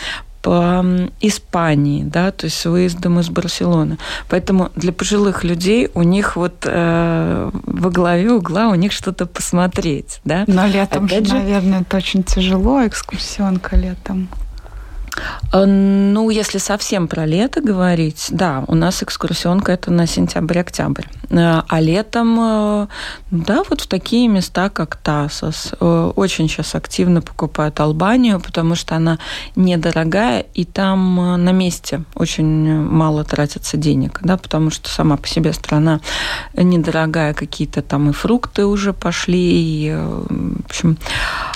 по 0.44 0.84
Испании, 1.22 2.04
да, 2.04 2.30
то 2.30 2.44
есть 2.44 2.58
с 2.58 2.66
выездом 2.66 3.18
из 3.18 3.30
Барселоны. 3.30 3.96
Поэтому 4.28 4.70
для 4.76 4.92
пожилых 4.92 5.42
людей 5.42 5.88
у 5.94 6.02
них 6.02 6.36
вот 6.36 6.66
э, 6.66 7.50
во 7.52 7.90
главе 7.90 8.30
угла 8.30 8.68
у 8.68 8.74
них 8.74 8.92
что-то 8.92 9.24
посмотреть, 9.24 10.20
да. 10.24 10.44
Но 10.46 10.66
летом 10.66 11.06
Опять 11.06 11.28
же, 11.28 11.34
наверное, 11.36 11.80
это 11.80 11.96
очень 11.96 12.22
тяжело, 12.22 12.86
экскурсионка 12.86 13.76
летом. 13.76 14.28
Э, 15.52 15.64
ну, 15.64 16.30
если 16.30 16.58
совсем 16.58 17.08
про 17.08 17.26
лето 17.26 17.60
говорить, 17.60 18.28
да, 18.30 18.64
у 18.66 18.74
нас 18.74 19.02
экскурсионка 19.02 19.72
это 19.72 19.90
на 19.90 20.06
сентябрь-октябрь. 20.06 21.04
Э, 21.30 21.62
а 21.68 21.80
летом, 21.80 22.38
э, 22.40 22.86
да, 23.30 23.62
вот 23.68 23.82
в 23.82 23.86
такие 23.86 24.28
места, 24.28 24.68
как 24.68 24.96
Тасос, 24.96 25.74
очень 25.80 26.48
сейчас 26.48 26.74
активно 26.74 27.22
покупают 27.22 27.80
Албанию, 27.80 28.40
потому 28.40 28.74
что 28.74 28.96
она 28.96 29.18
недорогая, 29.56 30.40
и 30.54 30.64
там 30.64 31.16
на 31.44 31.52
месте 31.52 32.02
очень 32.14 32.80
мало 32.80 33.24
тратится 33.24 33.76
денег, 33.76 34.20
да, 34.22 34.36
потому 34.36 34.70
что 34.70 34.88
сама 34.88 35.16
по 35.16 35.28
себе 35.28 35.52
страна 35.52 36.00
недорогая, 36.54 37.34
какие-то 37.34 37.82
там 37.82 38.10
и 38.10 38.12
фрукты 38.12 38.66
уже 38.66 38.92
пошли, 38.92 39.88
и, 39.88 39.92
в 39.92 40.64
общем... 40.66 40.96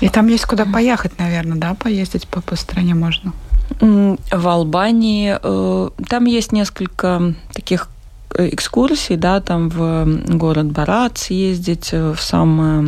И 0.01 0.09
там 0.09 0.29
есть 0.29 0.45
куда 0.47 0.65
поехать, 0.65 1.19
наверное, 1.19 1.59
да, 1.59 1.75
поездить 1.75 2.29
по, 2.29 2.41
по 2.41 2.57
стране 2.57 2.95
можно? 2.95 3.33
В 3.81 4.49
Албании 4.49 5.37
э, 5.41 5.91
там 6.09 6.25
есть 6.25 6.53
несколько 6.53 7.35
таких 7.53 7.89
экскурсий, 8.35 9.17
да, 9.17 9.41
там 9.41 9.69
в 9.69 10.07
город 10.37 10.67
Барат 10.67 11.19
съездить, 11.19 11.93
в 11.93 12.17
сам 12.19 12.61
а, 12.61 12.85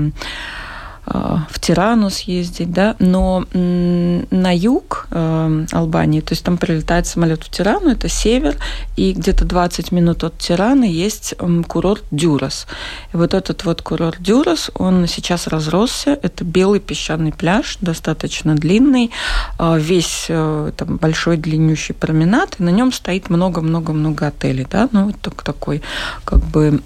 в 1.07 1.59
Тирану 1.61 2.11
съездить, 2.11 2.73
да, 2.73 2.95
но 2.99 3.45
на 3.53 4.57
юг 4.57 5.09
э, 5.11 5.67
Албании, 5.73 6.21
то 6.21 6.33
есть 6.33 6.45
там 6.45 6.57
прилетает 6.57 7.07
самолет 7.07 7.43
в 7.43 7.51
Тирану, 7.51 7.91
это 7.91 8.09
север, 8.09 8.57
и 8.97 9.13
где-то 9.13 9.45
20 9.45 9.93
минут 9.93 10.25
от 10.25 10.39
Тираны 10.39 10.85
есть 10.85 11.35
курорт 11.69 12.05
Дюрас. 12.11 12.67
И 13.13 13.17
вот 13.17 13.35
этот 13.35 13.65
вот 13.65 13.83
курорт 13.83 14.21
Дюрас, 14.21 14.71
он 14.75 15.07
сейчас 15.07 15.47
разросся, 15.47 16.19
это 16.23 16.45
белый 16.45 16.81
песчаный 16.81 17.33
пляж, 17.33 17.79
достаточно 17.81 18.55
длинный, 18.55 19.11
а, 19.59 19.77
весь 19.79 20.27
э, 20.29 20.73
там 20.77 20.97
большой 20.97 21.37
длиннющий 21.37 21.95
променад, 21.95 22.57
и 22.59 22.63
на 22.63 22.71
нем 22.71 22.93
стоит 22.93 23.31
много-много-много 23.31 24.29
отелей, 24.29 24.67
да, 24.71 24.89
ну 24.93 25.07
вот 25.07 25.17
такой 25.45 25.83
как 26.25 26.41
бы 26.41 26.81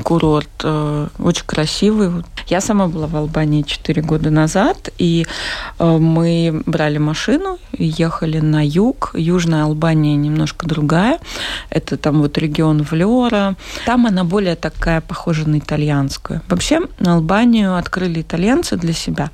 курорт, 0.00 0.48
э, 0.64 1.08
очень 1.18 1.44
красивый. 1.46 2.24
Я 2.46 2.60
сама 2.60 2.88
была 2.88 3.06
в 3.06 3.16
Албании 3.16 3.62
4 3.62 4.02
года 4.02 4.30
назад, 4.30 4.90
и 4.98 5.26
э, 5.78 5.98
мы 5.98 6.62
брали 6.66 6.98
машину, 6.98 7.58
ехали 7.72 8.40
на 8.40 8.66
юг. 8.66 9.10
Южная 9.14 9.64
Албания 9.64 10.16
немножко 10.16 10.66
другая. 10.66 11.18
Это 11.70 11.96
там 11.96 12.20
вот 12.20 12.38
регион 12.38 12.82
Влера. 12.82 13.56
Там 13.84 14.06
она 14.06 14.24
более 14.24 14.56
такая 14.56 15.00
похожа 15.00 15.48
на 15.48 15.58
итальянскую. 15.58 16.40
Вообще 16.48 16.80
Албанию 17.04 17.76
открыли 17.76 18.22
итальянцы 18.22 18.76
для 18.76 18.92
себя, 18.92 19.30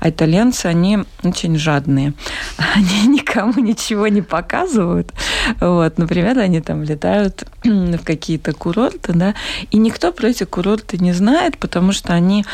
а 0.00 0.10
итальянцы, 0.10 0.66
они 0.66 0.98
очень 1.22 1.56
жадные. 1.56 2.14
Они 2.74 3.08
никому 3.08 3.54
ничего 3.60 4.08
не 4.08 4.22
показывают. 4.22 5.12
Вот, 5.60 5.98
например, 5.98 6.38
они 6.38 6.60
там 6.60 6.82
летают 6.82 7.44
в 7.64 7.98
какие-то 8.04 8.52
курорты, 8.52 9.12
да, 9.12 9.34
и 9.70 9.78
никто 9.78 10.07
про 10.12 10.28
эти 10.28 10.44
курорты 10.44 10.98
не 10.98 11.12
знает, 11.12 11.58
потому 11.58 11.92
что 11.92 12.12
они 12.12 12.44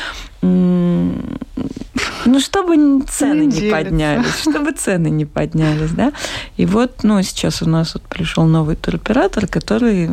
ну, 0.43 2.39
чтобы 2.39 3.03
цены 3.09 3.47
не, 3.47 3.63
не 3.63 3.71
поднялись, 3.71 4.41
чтобы 4.41 4.73
цены 4.73 5.09
не 5.09 5.25
поднялись, 5.25 5.91
да. 5.93 6.13
И 6.59 6.67
вот, 6.67 7.03
ну, 7.03 7.23
сейчас 7.23 7.63
у 7.63 7.69
нас 7.69 7.95
вот 7.95 8.03
пришел 8.03 8.45
новый 8.45 8.77
туроператор, 8.77 9.47
который 9.47 10.11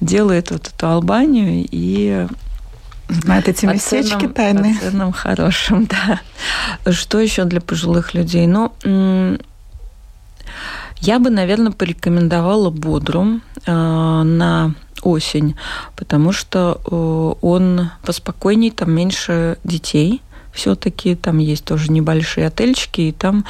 делает 0.00 0.50
вот 0.50 0.70
эту 0.74 0.86
Албанию 0.86 1.66
и 1.70 2.26
Знает 3.08 3.48
эти 3.48 3.66
местечки 3.66 4.26
тайные. 4.26 4.74
По 4.74 4.80
ценам 4.80 5.12
хорошим, 5.12 5.86
да. 6.86 6.90
Что 6.90 7.20
еще 7.20 7.44
для 7.44 7.60
пожилых 7.60 8.14
людей? 8.14 8.46
Ну, 8.46 8.72
я 10.98 11.18
бы, 11.18 11.30
наверное, 11.30 11.72
порекомендовала 11.72 12.70
Бодрум 12.70 13.42
э, 13.66 13.72
на 13.72 14.74
осень, 15.02 15.56
потому 15.96 16.32
что 16.32 16.80
э, 16.84 17.46
он 17.46 17.90
поспокойней, 18.04 18.70
там 18.70 18.92
меньше 18.92 19.58
детей, 19.64 20.22
все-таки 20.52 21.14
там 21.14 21.38
есть 21.38 21.64
тоже 21.64 21.90
небольшие 21.90 22.46
отельчики, 22.46 23.00
и 23.02 23.12
там 23.12 23.44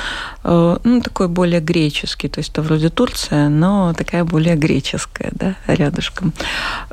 э, 0.45 0.79
ну, 0.85 1.01
такой 1.01 1.29
более 1.29 1.61
греческий, 1.61 2.29
то 2.29 2.39
есть 2.39 2.51
это 2.51 2.63
вроде 2.63 2.89
Турция, 2.91 3.49
но 3.49 3.93
такая 3.93 4.25
более 4.25 4.57
греческая, 4.57 5.31
да, 5.33 5.57
рядышком. 5.67 6.33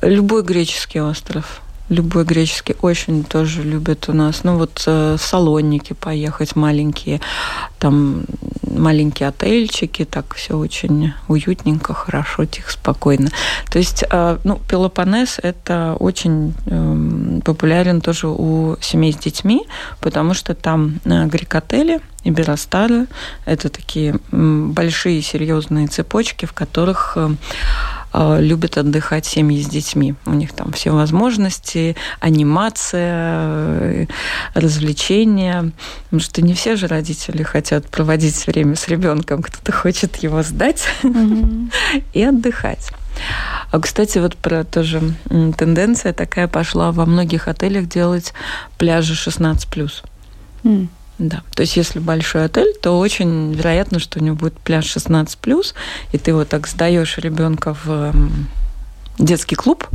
Любой 0.01 0.43
греческий 0.43 0.99
остров 1.01 1.61
любой 1.89 2.23
греческий 2.23 2.75
очень 2.81 3.23
тоже 3.23 3.63
любят 3.63 4.09
у 4.09 4.13
нас. 4.13 4.43
Ну 4.43 4.57
вот 4.57 4.83
э, 4.85 5.17
Салоники 5.19 5.93
поехать 5.93 6.55
маленькие, 6.55 7.19
там 7.79 8.23
маленькие 8.61 9.29
отельчики, 9.29 10.05
так 10.05 10.35
все 10.35 10.57
очень 10.57 11.13
уютненько, 11.27 11.93
хорошо, 11.93 12.45
тихо, 12.45 12.71
спокойно. 12.71 13.29
То 13.71 13.79
есть, 13.79 14.03
э, 14.09 14.37
ну, 14.43 14.59
Пелопонес 14.69 15.39
это 15.41 15.95
очень 15.99 16.53
э, 16.65 17.41
популярен 17.43 18.01
тоже 18.01 18.27
у 18.27 18.77
семей 18.81 19.13
с 19.13 19.17
детьми, 19.17 19.63
потому 19.99 20.33
что 20.33 20.53
там 20.53 20.99
э, 21.05 21.25
грекотели, 21.25 22.01
Иберостары– 22.25 23.07
это 23.45 23.69
такие 23.69 24.19
большие 24.31 25.21
серьезные 25.21 25.87
цепочки, 25.87 26.45
в 26.45 26.51
которых 26.51 27.17
Э, 27.19 27.35
любят 28.13 28.77
отдыхать 28.77 29.25
семьи 29.25 29.61
с 29.61 29.67
детьми. 29.67 30.15
У 30.25 30.31
них 30.31 30.53
там 30.53 30.71
все 30.71 30.91
возможности, 30.91 31.95
анимация, 32.19 33.03
э, 33.03 34.05
развлечения. 34.53 35.71
Потому 36.05 36.19
что 36.21 36.41
не 36.41 36.53
все 36.53 36.75
же 36.75 36.87
родители 36.87 37.43
хотят 37.43 37.87
проводить 37.87 38.47
время 38.47 38.75
с 38.75 38.87
ребенком. 38.87 39.43
Кто-то 39.43 39.71
хочет 39.71 40.17
его 40.17 40.41
сдать 40.43 40.87
mm-hmm. 41.03 42.03
и 42.13 42.23
отдыхать. 42.23 42.91
А, 43.71 43.79
кстати, 43.79 44.17
вот 44.17 44.35
про 44.35 44.63
тоже 44.63 45.01
тенденция 45.27 46.13
такая 46.13 46.47
пошла 46.47 46.91
во 46.91 47.05
многих 47.05 47.47
отелях 47.47 47.87
делать 47.87 48.33
пляжи 48.77 49.13
16+. 49.13 50.03
Mm. 50.63 50.87
Да. 51.19 51.41
То 51.53 51.61
есть, 51.61 51.75
если 51.75 51.99
большой 51.99 52.45
отель, 52.45 52.73
то 52.81 52.97
очень 52.97 53.53
вероятно, 53.53 53.99
что 53.99 54.19
у 54.19 54.23
него 54.23 54.35
будет 54.35 54.57
пляж 54.59 54.85
16 54.85 55.37
и 56.13 56.17
ты 56.17 56.33
вот 56.33 56.49
так 56.49 56.67
сдаешь 56.67 57.17
ребенка 57.17 57.75
в 57.83 58.13
детский 59.17 59.55
клуб, 59.55 59.85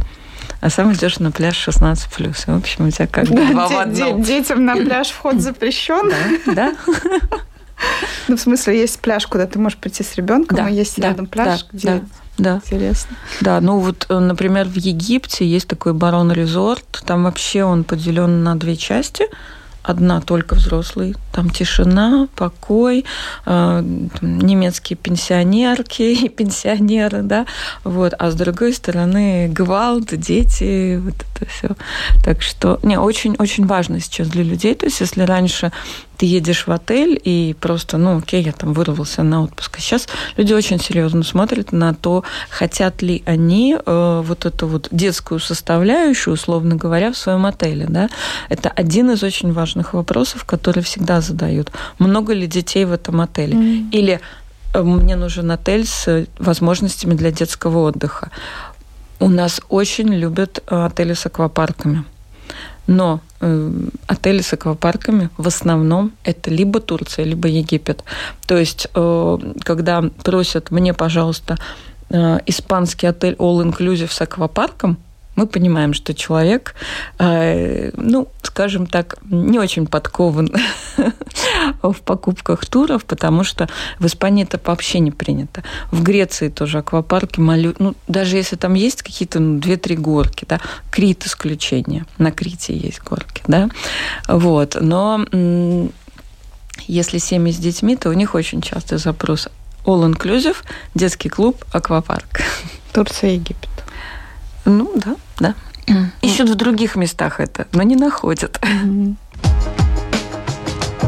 а 0.61 0.71
сам 0.71 0.93
идешь 0.93 1.19
на 1.19 1.31
пляж 1.31 1.57
16 1.57 2.11
плюс. 2.13 2.47
В 2.47 2.55
общем, 2.55 2.89
у 2.89 2.91
тебя 2.91 3.07
как 3.07 3.27
бы 3.27 3.47
два 3.47 3.69
в 3.69 3.77
одном. 3.77 4.23
Детям 4.23 4.65
на 4.65 4.77
пляж 4.77 5.09
вход 5.09 5.41
запрещен. 5.41 6.13
Да. 6.55 6.75
Ну, 8.29 8.37
в 8.37 8.41
смысле, 8.41 8.81
есть 8.81 9.01
пляж, 9.01 9.27
куда 9.27 9.47
ты 9.47 9.59
можешь 9.59 9.77
прийти 9.77 10.05
с 10.05 10.15
ребенком, 10.15 10.57
да, 10.57 10.67
а 10.67 10.71
есть 10.71 10.99
да, 10.99 11.09
рядом 11.09 11.27
пляж, 11.27 11.63
да, 11.63 11.69
где 11.73 11.89
да. 11.89 12.01
Да. 12.39 12.61
Интересно. 12.65 13.17
Да, 13.41 13.61
ну 13.61 13.79
вот, 13.81 14.07
э, 14.09 14.19
например, 14.19 14.67
в 14.67 14.77
Египте 14.77 15.47
есть 15.47 15.69
такой 15.69 15.93
Барон 15.93 16.33
Резорт. 16.33 17.03
Там 17.05 17.25
вообще 17.25 17.65
он 17.65 17.85
поделен 17.85 18.43
на 18.43 18.57
две 18.57 18.77
части 18.77 19.27
одна 19.85 20.21
только 20.21 20.55
взрослый. 20.55 21.15
Там 21.33 21.51
тишина, 21.51 22.29
покой, 22.35 23.05
э, 23.47 23.83
немецкие 24.23 24.97
пенсионерки 24.97 26.03
и 26.25 26.29
пенсионеры, 26.29 27.23
да, 27.23 27.47
вот. 27.85 28.15
А 28.19 28.31
с 28.31 28.35
другой 28.35 28.73
стороны 28.73 29.49
гвалт, 29.49 30.15
дети, 30.17 30.97
вот 30.97 31.15
это 31.15 31.51
все. 31.51 31.69
Так 32.25 32.43
что, 32.43 32.81
не, 32.83 32.99
очень-очень 32.99 33.67
важно 33.67 34.01
сейчас 34.01 34.29
для 34.29 34.43
людей. 34.43 34.75
То 34.75 34.87
есть, 34.87 35.01
если 35.01 35.23
раньше 35.23 35.71
ты 36.17 36.27
едешь 36.27 36.67
в 36.67 36.73
отель 36.73 37.21
и 37.23 37.57
просто, 37.61 37.99
ну, 37.99 38.19
окей, 38.19 38.43
я 38.43 38.53
там 38.53 38.73
вырвался 38.73 39.23
на 39.23 39.43
отпуск. 39.43 39.77
А 39.79 39.81
сейчас 39.81 40.09
люди 40.37 40.53
очень 40.53 40.81
серьезно 40.81 41.23
смотрят 41.23 41.73
на 41.73 41.95
то, 41.95 42.25
хотят 42.51 43.03
ли 43.03 43.23
они 43.27 43.77
э, 43.85 44.23
вот 44.25 44.47
эту 44.47 44.67
вот 44.67 44.89
детскую 44.91 45.41
составляющую, 45.41 46.35
условно 46.35 46.77
говоря, 46.77 47.13
в 47.13 47.17
своем 47.17 47.47
отеле, 47.47 47.87
да. 47.89 48.09
Это 48.49 48.69
один 48.69 49.11
из 49.11 49.23
очень 49.23 49.53
важных 49.53 49.95
вопросов, 49.95 50.45
которые 50.45 50.85
всегда 50.85 51.21
задают. 51.21 51.71
Много 51.99 52.33
ли 52.33 52.47
детей 52.47 52.85
в 52.85 52.93
этом 52.93 53.21
отеле? 53.21 53.55
Mm. 53.55 53.91
Или 53.91 54.21
э, 54.73 54.83
мне 54.83 55.17
нужен 55.17 55.51
отель 55.51 55.87
с 55.87 56.27
возможностями 56.39 57.15
для 57.15 57.31
детского 57.31 57.79
отдыха. 57.89 58.31
У 59.21 59.29
нас 59.29 59.61
очень 59.69 60.13
любят 60.15 60.63
э, 60.67 60.85
отели 60.85 61.15
с 61.15 61.27
аквапарками. 61.27 62.05
Но 62.87 63.21
э, 63.41 63.71
отели 64.07 64.43
с 64.43 64.53
аквапарками 64.53 65.31
в 65.37 65.47
основном 65.47 66.13
это 66.23 66.51
либо 66.51 66.81
Турция, 66.81 67.25
либо 67.25 67.49
Египет. 67.49 68.05
То 68.47 68.59
есть, 68.59 68.89
э, 68.95 69.39
когда 69.63 70.03
просят 70.23 70.71
мне, 70.71 70.93
пожалуйста, 70.93 71.57
э, 72.11 72.39
испанский 72.47 73.07
отель 73.07 73.35
all 73.35 73.65
inclusive 73.65 74.11
с 74.11 74.21
аквапарком, 74.21 74.99
мы 75.37 75.47
понимаем, 75.47 75.95
что 75.95 76.15
человек, 76.15 76.75
э, 77.19 77.91
ну, 77.97 78.29
скажем 78.43 78.87
так, 78.87 79.17
не 79.25 79.59
очень 79.59 79.87
подкован 79.87 80.49
в 81.83 82.01
покупках 82.03 82.67
туров, 82.67 83.05
потому 83.05 83.45
что 83.45 83.69
в 83.99 84.07
Испании 84.07 84.45
это 84.45 84.61
вообще 84.65 85.01
не 85.01 85.11
принято. 85.11 85.63
В 85.91 86.03
Греции 86.03 86.49
тоже 86.49 86.79
аквапарки, 86.79 87.41
малю... 87.41 87.75
ну, 87.79 87.95
даже 88.09 88.37
если 88.37 88.57
там 88.57 88.75
есть 88.75 89.03
какие-то 89.03 89.41
ну, 89.41 89.59
2-3 89.59 89.97
горки, 89.97 90.45
да, 90.49 90.61
Крит 90.91 91.27
исключение, 91.27 92.07
на 92.19 92.31
Крите 92.31 92.77
есть 92.77 93.03
горки, 93.03 93.43
да, 93.47 93.69
вот, 94.29 94.77
но 94.81 95.25
если 96.87 97.19
семьи 97.19 97.53
с 97.53 97.57
детьми, 97.57 97.97
то 97.97 98.11
у 98.11 98.13
них 98.13 98.35
очень 98.35 98.61
частый 98.61 98.99
запрос 98.99 99.49
all 99.85 100.11
inclusive, 100.11 100.57
детский 100.95 101.29
клуб, 101.29 101.65
аквапарк. 101.73 102.41
Турция, 102.93 103.31
Египет. 103.31 103.74
Ну, 104.65 104.93
да, 104.97 105.17
да. 105.39 105.55
Ищут 106.23 106.49
в 106.49 106.55
других 106.55 106.97
местах 106.97 107.41
это, 107.41 107.67
но 107.73 107.83
не 107.83 107.97
находят. 107.97 108.61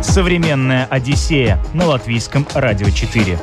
Современная 0.02 0.86
Одиссея 0.86 1.58
на 1.72 1.86
латвийском 1.86 2.46
радио 2.54 2.90
4. 2.90 3.38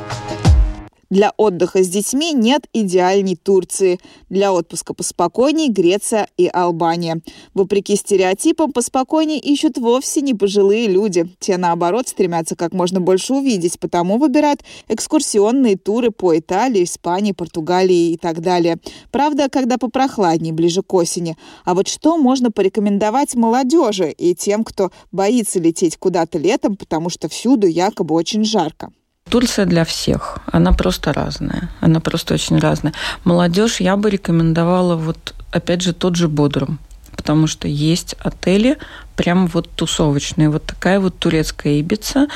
Для 1.14 1.32
отдыха 1.38 1.84
с 1.84 1.90
детьми 1.90 2.34
нет 2.34 2.68
идеальной 2.74 3.36
Турции. 3.36 4.00
Для 4.32 4.52
отпуска 4.52 4.96
поспокойней 4.96 5.70
Греция 5.70 6.28
и 6.38 6.50
Албания. 6.52 7.22
Вопреки 7.54 7.96
стереотипам, 7.96 8.72
поспокойней 8.72 9.38
ищут 9.38 9.78
вовсе 9.78 10.22
не 10.22 10.34
пожилые 10.34 10.88
люди. 10.88 11.28
Те, 11.40 11.58
наоборот, 11.58 12.08
стремятся 12.08 12.56
как 12.56 12.74
можно 12.74 13.00
больше 13.00 13.36
увидеть, 13.36 13.80
потому 13.80 14.18
выбирают 14.18 14.62
экскурсионные 14.88 15.78
туры 15.78 16.10
по 16.10 16.36
Италии, 16.36 16.84
Испании, 16.84 17.32
Португалии 17.32 18.14
и 18.14 18.18
так 18.18 18.42
далее. 18.42 18.80
Правда, 19.12 19.50
когда 19.50 19.78
попрохладнее, 19.78 20.52
ближе 20.52 20.82
к 20.82 20.92
осени. 20.96 21.38
А 21.64 21.76
вот 21.76 21.90
что 21.90 22.18
можно 22.18 22.50
порекомендовать 22.50 23.36
молодежи 23.36 24.10
и 24.10 24.34
тем, 24.34 24.64
кто 24.64 24.90
боится 25.12 25.60
лететь 25.60 25.96
куда-то 25.98 26.40
летом, 26.40 26.76
потому 26.76 27.12
что 27.12 27.30
всюду 27.30 27.68
якобы 27.68 28.16
очень 28.16 28.44
жарко? 28.44 28.92
Турция 29.34 29.66
для 29.66 29.84
всех. 29.84 30.38
Она 30.52 30.74
просто 30.74 31.12
разная. 31.12 31.70
Она 31.82 32.00
просто 32.00 32.36
очень 32.36 32.60
разная. 32.60 32.94
Молодежь 33.24 33.82
я 33.82 33.98
бы 33.98 34.12
рекомендовала 34.12 34.96
вот, 34.96 35.34
опять 35.52 35.82
же, 35.82 35.94
тот 35.94 36.16
же 36.16 36.28
Бодрум 36.28 36.78
потому 37.16 37.48
что 37.48 37.68
есть 37.68 38.16
отели 38.20 38.78
прям 39.16 39.48
вот 39.48 39.70
тусовочные. 39.76 40.50
Вот 40.50 40.66
такая 40.66 41.00
вот 41.00 41.18
турецкая 41.20 41.80
Ибица. 41.80 42.28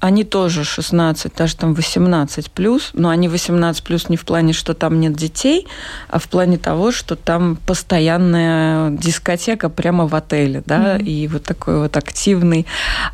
Они 0.00 0.24
тоже 0.24 0.64
16, 0.64 1.34
даже 1.34 1.56
там 1.56 1.74
18 1.74 2.50
плюс, 2.50 2.90
но 2.92 3.08
они 3.08 3.28
18 3.28 3.82
плюс 3.82 4.08
не 4.08 4.16
в 4.16 4.24
плане, 4.24 4.52
что 4.52 4.74
там 4.74 5.00
нет 5.00 5.14
детей, 5.14 5.66
а 6.08 6.18
в 6.18 6.28
плане 6.28 6.56
того, 6.56 6.92
что 6.92 7.16
там 7.16 7.56
постоянная 7.66 8.90
дискотека 8.90 9.68
прямо 9.68 10.06
в 10.06 10.14
отеле, 10.14 10.62
да, 10.64 10.96
mm-hmm. 10.96 11.04
и 11.04 11.28
вот 11.28 11.42
такой 11.44 11.78
вот 11.78 11.96
активный, 11.96 12.66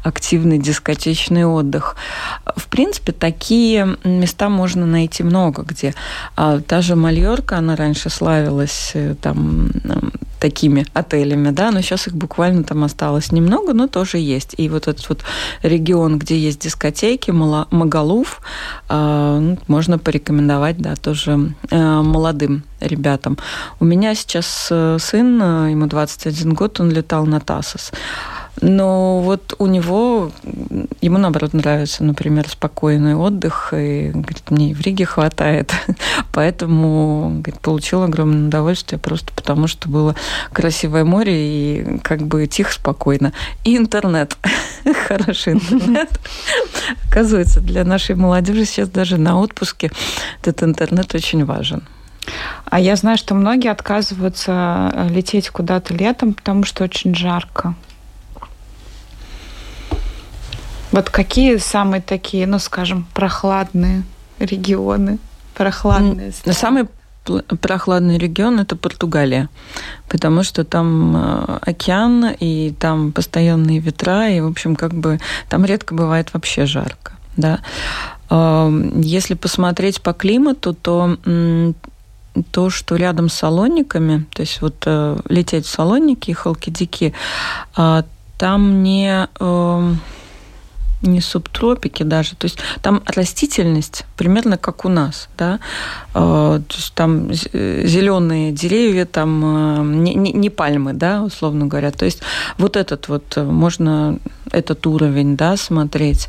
активный 0.02 0.58
дискотечный 0.58 1.46
отдых. 1.46 1.96
В 2.56 2.68
принципе, 2.68 3.12
такие 3.12 3.96
места 4.04 4.48
можно 4.48 4.84
найти 4.84 5.22
много 5.22 5.62
где. 5.62 5.94
А 6.36 6.60
та 6.60 6.82
же 6.82 6.96
Мальорка, 6.96 7.56
она 7.58 7.76
раньше 7.76 8.10
славилась 8.10 8.90
э, 8.94 9.14
там 9.20 9.70
такими 10.44 10.84
отелями, 10.92 11.50
да, 11.52 11.70
но 11.70 11.80
сейчас 11.80 12.06
их 12.06 12.14
буквально 12.14 12.64
там 12.64 12.84
осталось 12.84 13.32
немного, 13.32 13.72
но 13.72 13.86
тоже 13.86 14.18
есть. 14.18 14.54
И 14.58 14.68
вот 14.68 14.88
этот 14.88 15.08
вот 15.08 15.22
регион, 15.62 16.18
где 16.18 16.38
есть 16.38 16.60
дискотеки, 16.74 17.30
Магалуф, 17.30 18.40
а, 18.88 19.38
ну, 19.38 19.58
можно 19.68 19.98
порекомендовать, 19.98 20.78
да, 20.78 20.96
тоже 20.96 21.54
э, 21.70 22.02
молодым 22.02 22.62
ребятам. 22.80 23.38
У 23.80 23.84
меня 23.84 24.14
сейчас 24.14 24.68
э, 24.70 24.98
сын, 24.98 25.42
э, 25.42 25.70
ему 25.70 25.86
21 25.86 26.54
год, 26.54 26.80
он 26.80 26.90
летал 26.90 27.26
на 27.26 27.40
ТАСОС. 27.40 27.92
Но 28.60 29.20
вот 29.20 29.54
у 29.58 29.66
него, 29.66 30.30
ему 31.00 31.18
наоборот 31.18 31.54
нравится, 31.54 32.04
например, 32.04 32.48
спокойный 32.48 33.16
отдых, 33.16 33.72
и 33.72 34.10
говорит, 34.10 34.50
мне 34.50 34.70
и 34.70 34.74
в 34.74 34.80
Риге 34.80 35.06
хватает. 35.06 35.72
Поэтому 36.32 37.40
говорит, 37.40 37.60
получил 37.60 38.02
огромное 38.02 38.46
удовольствие 38.46 38.98
просто 38.98 39.32
потому, 39.34 39.66
что 39.66 39.88
было 39.88 40.14
красивое 40.52 41.04
море 41.04 41.34
и 41.34 41.98
как 41.98 42.22
бы 42.22 42.46
тихо, 42.46 42.72
спокойно. 42.72 43.32
И 43.64 43.76
интернет. 43.76 44.36
Хороший 45.08 45.54
интернет. 45.54 46.08
Оказывается, 47.08 47.60
для 47.60 47.84
нашей 47.84 48.14
молодежи 48.14 48.64
сейчас 48.64 48.88
даже 48.88 49.18
на 49.18 49.38
отпуске 49.38 49.90
этот 50.40 50.62
интернет 50.62 51.14
очень 51.14 51.44
важен. 51.44 51.82
А 52.66 52.80
я 52.80 52.96
знаю, 52.96 53.18
что 53.18 53.34
многие 53.34 53.70
отказываются 53.70 55.06
лететь 55.10 55.50
куда-то 55.50 55.92
летом, 55.94 56.34
потому 56.34 56.64
что 56.64 56.84
очень 56.84 57.14
жарко. 57.14 57.74
Вот 60.94 61.10
какие 61.10 61.56
самые 61.56 62.00
такие, 62.00 62.46
ну, 62.46 62.60
скажем, 62.60 63.04
прохладные 63.14 64.04
регионы, 64.38 65.18
прохладные 65.54 66.30
страны? 66.30 66.54
Самый 66.56 66.84
прохладный 67.60 68.16
регион 68.16 68.60
это 68.60 68.76
Португалия, 68.76 69.48
потому 70.08 70.44
что 70.44 70.62
там 70.62 71.16
э, 71.16 71.58
океан 71.62 72.36
и 72.38 72.72
там 72.78 73.10
постоянные 73.10 73.80
ветра 73.80 74.28
и 74.28 74.38
в 74.38 74.46
общем 74.46 74.76
как 74.76 74.94
бы 74.94 75.18
там 75.48 75.64
редко 75.64 75.96
бывает 75.96 76.32
вообще 76.32 76.64
жарко, 76.64 77.14
да. 77.36 77.58
Эм, 78.30 79.00
если 79.00 79.34
посмотреть 79.34 80.00
по 80.00 80.12
климату, 80.12 80.74
то 80.74 81.16
то, 82.52 82.70
что 82.70 82.94
рядом 82.94 83.30
с 83.30 83.34
Салониками, 83.34 84.26
то 84.32 84.42
есть 84.42 84.60
вот 84.60 84.76
э, 84.86 85.18
лететь 85.28 85.66
в 85.66 85.70
Салоники 85.70 86.30
и 86.30 86.34
Халкидики, 86.34 87.14
а, 87.74 88.04
там 88.38 88.82
не 88.82 89.28
эм, 89.40 90.00
не 91.04 91.20
субтропики 91.20 92.02
даже. 92.02 92.36
То 92.36 92.46
есть 92.46 92.58
там 92.82 93.02
растительность 93.06 94.04
примерно 94.16 94.58
как 94.58 94.84
у 94.84 94.88
нас, 94.88 95.28
да. 95.38 95.60
А, 96.14 96.58
то 96.60 96.76
есть 96.76 96.94
там 96.94 97.32
зеленые 97.32 98.52
деревья, 98.52 99.04
там 99.04 99.44
э, 99.44 99.94
не, 99.96 100.14
не, 100.14 100.32
не 100.32 100.50
пальмы, 100.50 100.92
да, 100.92 101.22
условно 101.22 101.66
говоря. 101.66 101.90
То 101.90 102.04
есть 102.04 102.22
вот 102.58 102.76
этот 102.76 103.08
вот 103.08 103.36
э, 103.36 103.42
можно 103.42 104.18
этот 104.50 104.86
уровень, 104.86 105.36
да, 105.36 105.56
смотреть 105.56 106.28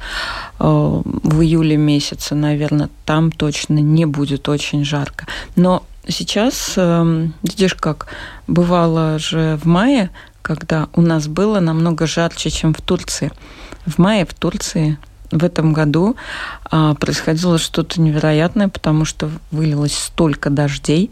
э, 0.59 0.63
в 0.63 1.41
июле 1.41 1.77
месяце, 1.77 2.35
наверное, 2.35 2.89
там 3.05 3.31
точно 3.31 3.79
не 3.79 4.05
будет 4.05 4.49
очень 4.49 4.83
жарко. 4.83 5.27
Но 5.55 5.83
сейчас, 6.07 6.75
видишь, 6.77 7.73
как 7.73 8.07
бывало 8.47 9.17
же 9.17 9.59
в 9.61 9.65
мае, 9.65 10.11
когда 10.45 10.89
у 10.93 11.01
нас 11.01 11.27
было 11.27 11.59
намного 11.59 12.05
жарче, 12.05 12.51
чем 12.51 12.73
в 12.75 12.81
Турции. 12.81 13.31
В 13.85 13.97
мае 13.99 14.25
в 14.25 14.33
Турции 14.33 14.97
в 15.31 15.43
этом 15.43 15.73
году 15.73 16.15
а, 16.69 16.93
происходило 16.95 17.57
что-то 17.57 18.01
невероятное, 18.01 18.69
потому 18.69 19.05
что 19.05 19.29
вылилось 19.51 19.97
столько 19.97 20.49
дождей 20.49 21.11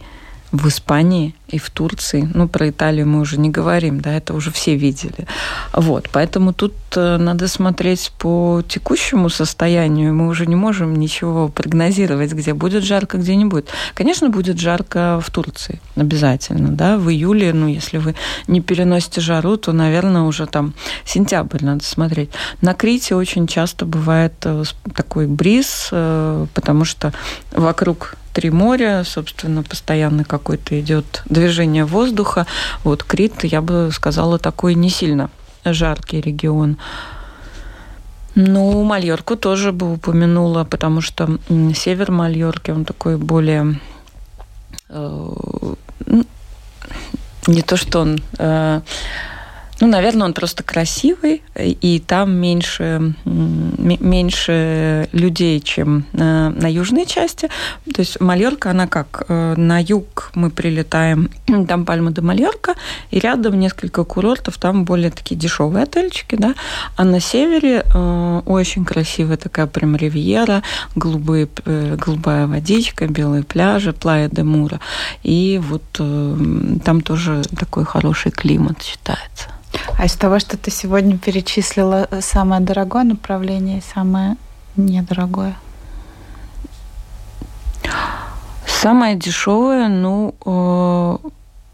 в 0.54 0.68
Испании 0.68 1.34
и 1.48 1.58
в 1.58 1.70
Турции. 1.72 2.30
Ну, 2.34 2.48
про 2.48 2.70
Италию 2.70 3.08
мы 3.08 3.20
уже 3.20 3.40
не 3.40 3.50
говорим, 3.50 4.00
да, 4.00 4.14
это 4.14 4.36
уже 4.36 4.52
все 4.52 4.76
видели. 4.76 5.26
Вот, 5.74 6.10
поэтому 6.12 6.54
тут 6.54 6.74
э, 6.96 7.18
надо 7.18 7.48
смотреть 7.48 8.12
по 8.20 8.62
текущему 8.68 9.30
состоянию. 9.30 10.14
Мы 10.14 10.28
уже 10.28 10.46
не 10.46 10.56
можем 10.56 10.96
ничего 10.96 11.48
прогнозировать, 11.48 12.34
где 12.34 12.54
будет 12.54 12.84
жарко, 12.84 13.18
где 13.18 13.36
не 13.36 13.46
будет. 13.46 13.70
Конечно, 13.96 14.30
будет 14.30 14.60
жарко 14.60 15.20
в 15.22 15.32
Турции, 15.32 15.82
обязательно, 15.96 16.70
да, 16.70 16.98
в 16.98 17.10
июле, 17.10 17.52
ну, 17.52 17.68
если 17.68 17.98
вы 17.98 18.14
не 18.48 18.62
переносите 18.62 19.22
жару, 19.22 19.58
то, 19.58 19.72
наверное, 19.72 20.22
уже 20.22 20.46
там 20.46 20.76
сентябрь 21.04 21.66
надо 21.66 21.84
смотреть. 21.84 22.30
На 22.62 22.76
Крите 22.76 23.16
очень 23.16 23.48
часто 23.48 23.86
бывает 23.86 24.34
э, 24.44 24.64
такой 24.96 25.26
бриз, 25.26 25.90
э, 25.92 26.46
потому 26.54 26.86
что 26.86 27.12
вокруг 27.52 28.18
три 28.34 28.50
моря, 28.50 29.04
собственно, 29.06 29.64
постоянно 29.64 30.24
какой-то 30.24 30.80
идет 30.80 31.22
движение 31.26 31.86
воздуха. 31.86 32.46
Вот 32.84 33.04
Крит, 33.04 33.44
я 33.44 33.62
бы 33.62 33.90
сказала, 33.94 34.40
такой 34.40 34.74
не 34.74 34.90
сильно 34.90 35.30
жаркий 35.64 36.20
регион. 36.20 36.78
Ну, 38.36 38.84
Мальорку 38.84 39.36
тоже 39.36 39.72
бы 39.72 39.94
упомянула, 39.94 40.64
потому 40.64 41.02
что 41.02 41.38
север 41.76 42.12
Мальорки, 42.12 42.72
он 42.72 42.84
такой 42.84 43.18
более... 43.18 43.80
Э, 44.90 45.30
не 47.48 47.62
то, 47.62 47.78
что 47.78 48.00
он... 48.02 48.20
Э, 48.40 48.82
ну, 49.84 49.90
наверное, 49.90 50.28
он 50.28 50.34
просто 50.34 50.64
красивый, 50.64 51.42
и 51.60 52.02
там 52.08 52.32
меньше, 52.32 53.16
меньше 53.26 55.10
людей, 55.12 55.60
чем 55.60 56.06
на, 56.14 56.52
на 56.52 56.72
южной 56.72 57.06
части. 57.06 57.50
То 57.94 58.00
есть 58.00 58.22
Мальорка, 58.22 58.72
она 58.72 58.88
как? 58.88 59.26
Э, 59.28 59.56
на 59.58 59.84
юг 59.84 60.32
мы 60.36 60.52
прилетаем, 60.52 61.30
там 61.68 61.84
Пальма 61.84 62.12
де 62.12 62.22
Мальорка, 62.22 62.76
и 63.12 63.20
рядом 63.20 63.60
несколько 63.60 64.06
курортов, 64.06 64.58
там 64.58 64.86
более 64.86 65.12
такие 65.12 65.36
дешевые 65.36 65.84
отельчики, 65.84 66.36
да. 66.36 66.56
А 66.96 67.04
на 67.04 67.20
севере 67.20 67.84
э, 67.84 68.42
очень 68.46 68.86
красивая 68.86 69.36
такая 69.36 69.68
прям 69.68 69.98
ривьера, 69.98 70.64
голубые, 70.96 71.50
э, 71.66 71.98
голубая 71.98 72.48
водичка, 72.48 73.08
белые 73.08 73.44
пляжи, 73.44 73.92
Плая 73.92 74.30
де 74.30 74.44
Мура. 74.44 74.80
И 75.24 75.60
вот 75.62 75.84
э, 76.00 76.38
там 76.86 77.02
тоже 77.02 77.42
такой 77.60 77.84
хороший 77.84 78.32
климат 78.32 78.82
считается. 78.82 79.50
А 79.98 80.06
из 80.06 80.14
того, 80.14 80.40
что 80.40 80.58
ты 80.58 80.72
сегодня 80.72 81.18
перечислила, 81.18 82.08
самое 82.22 82.62
дорогое 82.62 83.04
направление 83.04 83.80
и 83.80 83.94
самое 83.94 84.38
недорогое? 84.76 85.56
Самое 88.66 89.16
дешевое, 89.16 89.88
ну, 89.88 90.36
э, 90.46 91.30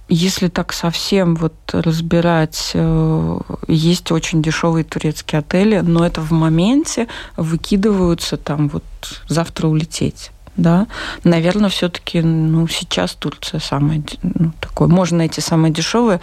если 0.09 0.47
так 0.47 0.73
совсем 0.73 1.35
вот 1.35 1.53
разбирать, 1.71 2.71
э, 2.73 3.39
есть 3.67 4.11
очень 4.11 4.41
дешевые 4.41 4.83
турецкие 4.83 5.39
отели, 5.39 5.79
но 5.79 6.05
это 6.05 6.21
в 6.21 6.31
моменте 6.31 7.07
выкидываются 7.35 8.37
там 8.37 8.69
вот 8.69 8.83
завтра 9.27 9.67
улететь 9.67 10.31
да, 10.55 10.87
наверное, 11.23 11.69
все-таки, 11.69 12.21
ну, 12.21 12.67
сейчас 12.67 13.13
Турция 13.13 13.59
самая, 13.59 14.03
ну, 14.23 14.51
такое, 14.59 14.87
можно 14.87 15.19
найти 15.19 15.41
самое 15.41 15.73
дешевое, 15.73 16.19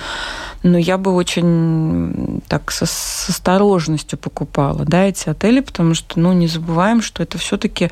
но 0.62 0.78
я 0.78 0.98
бы 0.98 1.12
очень 1.12 2.42
так 2.48 2.70
со, 2.70 2.86
с 2.86 3.28
осторожностью 3.28 4.18
покупала, 4.18 4.84
да, 4.84 5.04
эти 5.04 5.28
отели, 5.28 5.60
потому 5.60 5.94
что, 5.94 6.18
ну, 6.20 6.32
не 6.32 6.48
забываем, 6.48 7.02
что 7.02 7.22
это 7.22 7.38
все-таки 7.38 7.90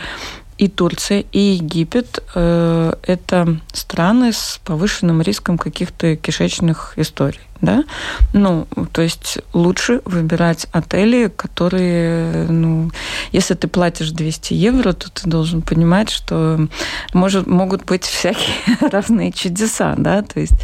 и 0.59 0.69
Турция, 0.69 1.25
и 1.33 1.39
Египет 1.39 2.21
э,– 2.35 2.93
это 3.03 3.61
страны 3.73 4.33
с 4.33 4.61
повышенным 4.65 5.21
риском 5.21 5.59
каких-то 5.59 6.17
кишечных 6.17 6.95
историй. 6.97 7.41
Да? 7.61 7.85
Ну, 8.35 8.67
то 8.93 9.01
есть 9.01 9.39
лучше 9.55 10.03
выбирать 10.05 10.67
отели, 10.71 11.33
которые, 11.35 12.47
ну, 12.49 12.91
если 13.33 13.55
ты 13.55 13.69
платишь 13.69 14.11
200 14.11 14.53
евро, 14.53 14.93
то 14.93 15.11
ты 15.11 15.29
должен 15.29 15.63
понимать, 15.63 16.11
что 16.11 16.69
может, 17.15 17.47
могут 17.47 17.85
быть 17.85 18.05
всякие 18.05 18.55
разные 18.91 19.33
чудеса, 19.33 19.95
да, 19.97 20.23
то 20.23 20.41
есть, 20.41 20.61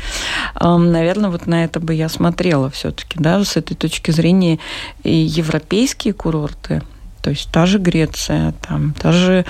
э, 0.60 0.76
наверное, 0.76 1.30
вот 1.30 1.46
на 1.46 1.64
это 1.64 1.80
бы 1.80 1.94
я 1.94 2.08
смотрела 2.08 2.70
все-таки, 2.70 3.18
да, 3.18 3.42
с 3.44 3.56
этой 3.56 3.74
точки 3.74 4.10
зрения 4.10 4.58
и 5.02 5.14
европейские 5.14 6.12
курорты, 6.12 6.82
то 7.22 7.30
есть 7.30 7.48
та 7.50 7.66
же 7.66 7.78
Греция, 7.78 8.52
там, 8.60 8.94
та 8.98 9.12
же 9.12 9.44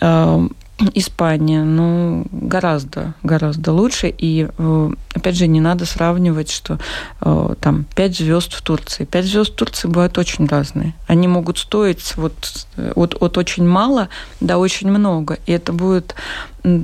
э, 0.00 0.48
Испания, 0.94 1.62
ну, 1.62 2.26
гораздо, 2.32 3.14
гораздо 3.22 3.72
лучше. 3.72 4.12
И, 4.16 4.48
э, 4.56 4.90
опять 5.14 5.36
же, 5.36 5.46
не 5.46 5.60
надо 5.60 5.86
сравнивать, 5.86 6.50
что 6.50 6.78
э, 7.20 7.54
там 7.60 7.84
5 7.94 8.16
звезд 8.16 8.52
в 8.52 8.62
Турции. 8.62 9.04
5 9.04 9.24
звезд 9.24 9.52
в 9.52 9.54
Турции 9.54 9.86
бывают 9.86 10.18
очень 10.18 10.46
разные. 10.46 10.94
Они 11.06 11.28
могут 11.28 11.58
стоить 11.58 12.16
вот 12.16 12.66
от, 12.96 13.22
от 13.22 13.38
очень 13.38 13.66
мало 13.66 14.08
до 14.40 14.58
очень 14.58 14.90
много. 14.90 15.38
И 15.46 15.52
это 15.52 15.72
будет 15.72 16.16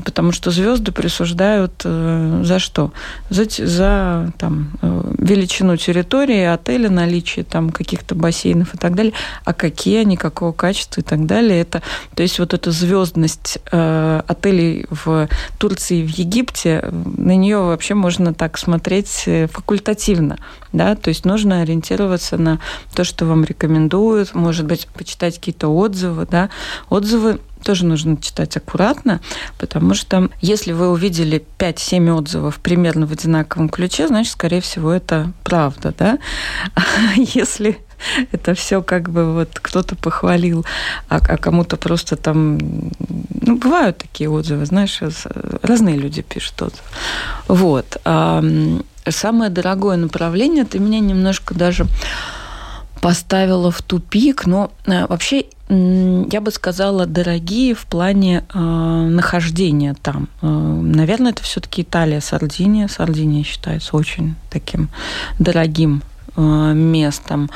потому 0.05 0.33
что 0.33 0.51
звезды 0.51 0.93
присуждают 0.93 1.73
э, 1.85 2.43
за 2.45 2.59
что? 2.59 2.93
За, 3.31 3.47
за 3.49 4.31
там, 4.37 4.73
величину 5.17 5.79
территории, 5.79 6.43
отеля, 6.45 6.91
наличие 6.91 7.47
там 7.47 7.71
каких-то 7.71 8.15
бассейнов 8.15 8.75
и 8.75 8.79
так 8.79 8.95
далее. 8.95 9.15
А 9.45 9.55
какие 9.55 10.01
они, 10.01 10.19
какого 10.19 10.53
качества 10.53 11.01
и 11.01 11.05
так 11.05 11.25
далее. 11.25 11.63
Это, 11.63 11.81
то 12.15 12.23
есть 12.23 12.39
вот 12.39 12.53
эта 12.53 12.71
звездность 12.71 13.59
отелей 14.27 14.87
в 14.91 15.29
Турции 15.59 15.99
и 15.99 16.07
в 16.07 16.11
Египте, 16.11 16.89
на 16.91 17.37
нее 17.37 17.59
вообще 17.59 17.95
можно 17.95 18.35
так 18.35 18.59
смотреть 18.59 19.25
э, 19.27 19.47
факультативно. 19.47 20.39
Да? 20.73 20.95
То 20.95 21.09
есть 21.09 21.25
нужно 21.25 21.63
ориентироваться 21.63 22.37
на 22.37 22.61
то, 22.95 23.05
что 23.05 23.27
вам 23.27 23.45
рекомендуют, 23.45 24.35
может 24.35 24.67
быть, 24.67 24.87
почитать 24.89 25.37
какие-то 25.37 25.69
отзывы. 25.69 26.27
Да? 26.31 26.51
Отзывы 26.89 27.41
тоже 27.63 27.85
нужно 27.85 28.17
читать 28.17 28.57
аккуратно, 28.57 29.21
потому 29.59 29.95
что 29.95 30.31
если 30.41 30.73
вы 30.73 30.91
увидели 30.91 31.45
5-7 31.59 32.11
отзывов 32.11 32.59
примерно 32.59 33.07
в 33.07 33.13
одинаковом 33.13 33.69
ключе, 33.69 34.09
значит, 34.09 34.33
скорее 34.33 34.61
всего, 34.61 34.93
это 34.93 35.33
правда, 35.45 35.95
да? 35.97 36.19
А 36.75 37.15
если 37.17 37.79
это 38.33 38.55
все 38.55 38.83
как 38.83 39.11
бы 39.11 39.33
вот 39.35 39.59
кто-то 39.61 39.97
похвалил, 39.97 40.65
а, 41.09 41.17
а 41.17 41.37
кому-то 41.37 41.77
просто 41.77 42.17
там... 42.17 42.59
Ну, 43.43 43.57
бывают 43.57 43.99
такие 43.99 44.31
отзывы, 44.31 44.67
знаешь, 44.67 45.01
разные 45.63 45.97
люди 45.97 46.23
пишут 46.23 46.63
отзывы. 46.63 46.83
Вот. 47.49 48.01
Самое 49.09 49.51
дорогое 49.51 49.97
направление, 49.97 50.65
ты 50.65 50.79
меня 50.79 51.01
немножко 51.01 51.55
даже 51.55 51.87
поставила 53.01 53.71
в 53.71 53.81
тупик, 53.83 54.47
но 54.47 54.71
э, 54.87 55.07
вообще 55.07 55.47
я 55.71 56.41
бы 56.41 56.51
сказала, 56.51 57.07
дорогие 57.07 57.75
в 57.75 57.87
плане 57.87 58.45
э, 58.53 58.59
нахождения 58.59 59.95
там. 60.03 60.29
Э, 60.43 60.47
наверное, 60.47 61.31
это 61.31 61.45
все-таки 61.45 61.83
Италия, 61.83 62.21
Сардиния. 62.21 62.89
Сардиния 62.89 63.45
считается 63.45 63.97
очень 63.97 64.35
таким 64.51 64.89
дорогим 65.39 66.03
э, 66.03 66.10
местом. 66.37 67.51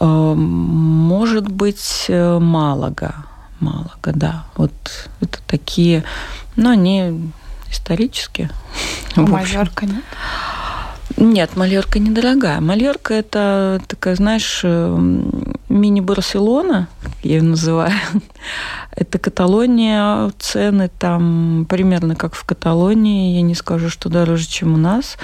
Э, 0.00 0.34
может 0.34 1.48
быть, 1.48 2.06
э, 2.08 2.38
Малага. 2.38 3.14
Малага, 3.60 4.12
да. 4.14 4.44
Вот 4.56 4.72
это 5.20 5.38
такие, 5.46 6.04
но 6.56 6.64
ну, 6.64 6.70
они 6.70 7.32
исторические. 7.70 8.50
А 9.16 9.22
Майорка 9.22 9.86
нет? 9.86 10.04
Нет, 11.16 11.56
Мальорка 11.56 11.98
недорогая. 11.98 12.60
Мальорка 12.60 13.14
это 13.14 13.82
такая, 13.88 14.14
знаешь, 14.14 14.60
э, 14.62 14.98
мини-Барселона, 15.68 16.88
я 17.22 17.36
ее 17.36 17.42
называю. 17.42 17.92
это 18.96 19.18
Каталония, 19.18 20.30
цены 20.38 20.88
там 20.98 21.66
примерно 21.68 22.14
как 22.14 22.34
в 22.34 22.44
Каталонии. 22.44 23.34
Я 23.34 23.42
не 23.42 23.54
скажу, 23.54 23.90
что 23.90 24.08
дороже, 24.08 24.46
чем 24.46 24.74
у 24.74 24.76
нас. 24.76 25.18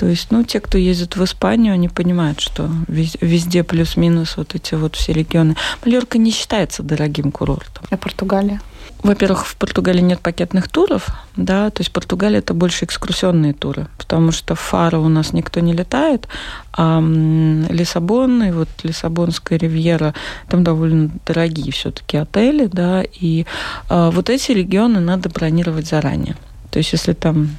То 0.00 0.06
есть, 0.06 0.30
ну, 0.30 0.44
те, 0.44 0.60
кто 0.60 0.78
ездит 0.78 1.16
в 1.16 1.24
Испанию, 1.24 1.74
они 1.74 1.90
понимают, 1.90 2.40
что 2.40 2.70
везде 2.88 3.62
плюс-минус 3.62 4.38
вот 4.38 4.54
эти 4.54 4.74
вот 4.74 4.96
все 4.96 5.12
регионы. 5.12 5.56
Мальорка 5.84 6.16
не 6.16 6.30
считается 6.30 6.82
дорогим 6.82 7.30
курортом. 7.30 7.84
А 7.90 7.98
Португалия? 7.98 8.62
Во-первых, 9.02 9.46
в 9.46 9.56
Португалии 9.56 10.00
нет 10.00 10.20
пакетных 10.20 10.68
туров, 10.68 11.08
да, 11.36 11.68
то 11.68 11.82
есть 11.82 11.92
Португалия 11.92 12.38
это 12.38 12.54
больше 12.54 12.86
экскурсионные 12.86 13.52
туры, 13.52 13.88
потому 13.98 14.32
что 14.32 14.54
в 14.54 14.60
Фаро 14.60 14.96
у 14.98 15.08
нас 15.10 15.34
никто 15.34 15.60
не 15.60 15.74
летает, 15.74 16.28
а 16.72 16.98
Лиссабон 17.00 18.42
и 18.42 18.52
вот 18.52 18.70
Лиссабонская 18.82 19.58
ривьера, 19.58 20.14
там 20.48 20.64
довольно 20.64 21.10
дорогие 21.26 21.72
все-таки 21.72 22.16
отели, 22.16 22.70
да, 22.72 23.02
и 23.02 23.44
а, 23.90 24.10
вот 24.10 24.30
эти 24.30 24.52
регионы 24.52 25.00
надо 25.00 25.28
бронировать 25.28 25.86
заранее. 25.86 26.36
То 26.70 26.78
есть 26.78 26.92
если 26.92 27.12
там 27.12 27.50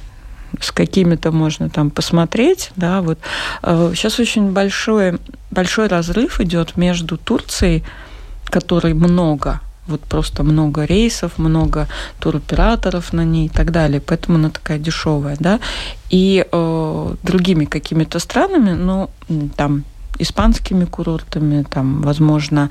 с 0.60 0.72
какими-то 0.72 1.32
можно 1.32 1.68
там 1.68 1.90
посмотреть, 1.90 2.70
да, 2.76 3.02
вот. 3.02 3.18
А, 3.62 3.92
сейчас 3.94 4.18
очень 4.18 4.52
большой, 4.52 5.18
большой 5.50 5.88
разрыв 5.88 6.40
идет 6.40 6.76
между 6.76 7.16
Турцией, 7.16 7.84
которой 8.44 8.94
много, 8.94 9.60
вот 9.86 10.00
просто 10.02 10.42
много 10.42 10.84
рейсов, 10.84 11.38
много 11.38 11.88
туроператоров 12.20 13.12
на 13.12 13.24
ней 13.24 13.46
и 13.46 13.48
так 13.48 13.72
далее, 13.72 14.00
поэтому 14.00 14.38
она 14.38 14.50
такая 14.50 14.78
дешевая, 14.78 15.36
да, 15.40 15.58
и 16.10 16.46
э, 16.50 17.14
другими 17.22 17.64
какими-то 17.64 18.18
странами, 18.18 18.72
ну, 18.72 19.10
там 19.56 19.84
испанскими 20.18 20.84
курортами, 20.84 21.62
там, 21.62 22.02
возможно, 22.02 22.70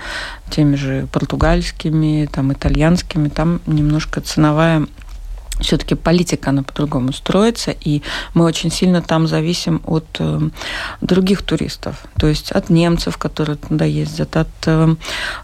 теми 0.49 0.75
же 0.75 1.07
португальскими, 1.11 2.29
там, 2.31 2.53
итальянскими, 2.53 3.29
там 3.29 3.61
немножко 3.65 4.21
ценовая 4.21 4.87
все-таки 5.61 5.95
политика, 5.95 6.49
она 6.49 6.63
по-другому 6.63 7.13
строится, 7.13 7.71
и 7.71 8.01
мы 8.33 8.45
очень 8.45 8.71
сильно 8.71 9.01
там 9.01 9.27
зависим 9.27 9.81
от 9.85 10.05
э, 10.19 10.49
других 11.01 11.41
туристов, 11.43 12.03
то 12.17 12.27
есть 12.27 12.51
от 12.51 12.69
немцев, 12.69 13.17
которые 13.17 13.57
туда 13.57 13.85
ездят, 13.85 14.35
от 14.37 14.49
э, 14.65 14.95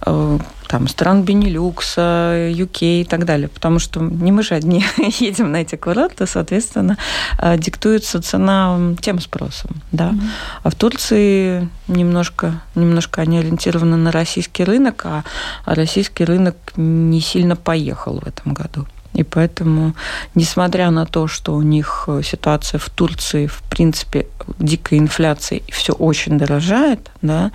э, 0.06 0.40
там, 0.68 0.88
стран 0.88 1.24
Бенилюкса, 1.24 2.52
UK 2.52 3.02
и 3.02 3.06
так 3.06 3.26
далее, 3.26 3.48
потому 3.48 3.80
что 3.80 4.02
не 4.02 4.32
мы 4.32 4.44
же 4.44 4.56
одни 4.56 4.84
едем 5.20 5.52
на 5.52 5.58
эти 5.58 5.76
курорты, 5.76 6.28
соответственно, 6.28 6.98
э, 7.40 7.58
диктуется 7.58 8.22
цена 8.22 8.78
тем 9.02 9.20
спросом, 9.20 9.82
да. 9.92 10.10
Mm-hmm. 10.10 10.30
А 10.64 10.70
в 10.70 10.76
Турции 10.76 11.70
немножко, 11.88 12.62
немножко 12.76 13.22
они 13.22 13.40
ориентированы 13.40 13.98
на 13.98 14.12
российский 14.12 14.64
рынок, 14.64 15.06
а 15.06 15.24
российский 15.66 16.26
рынок 16.26 16.56
не 16.76 17.22
сильно 17.22 17.56
поехал 17.56 18.20
в 18.20 18.28
этом 18.28 18.54
году. 18.54 18.86
И 19.18 19.24
поэтому, 19.24 19.96
несмотря 20.36 20.92
на 20.92 21.06
то, 21.06 21.28
что 21.28 21.56
у 21.56 21.62
них 21.64 22.04
э, 22.08 22.22
ситуация 22.24 22.80
в 22.80 22.90
Турции, 22.90 23.48
в 23.48 23.64
принципе, 23.70 24.28
дикая 24.60 25.00
инфляция, 25.00 25.58
и 25.58 25.72
все 25.72 25.94
очень 25.94 26.38
дорожает, 26.38 27.10
да, 27.24 27.52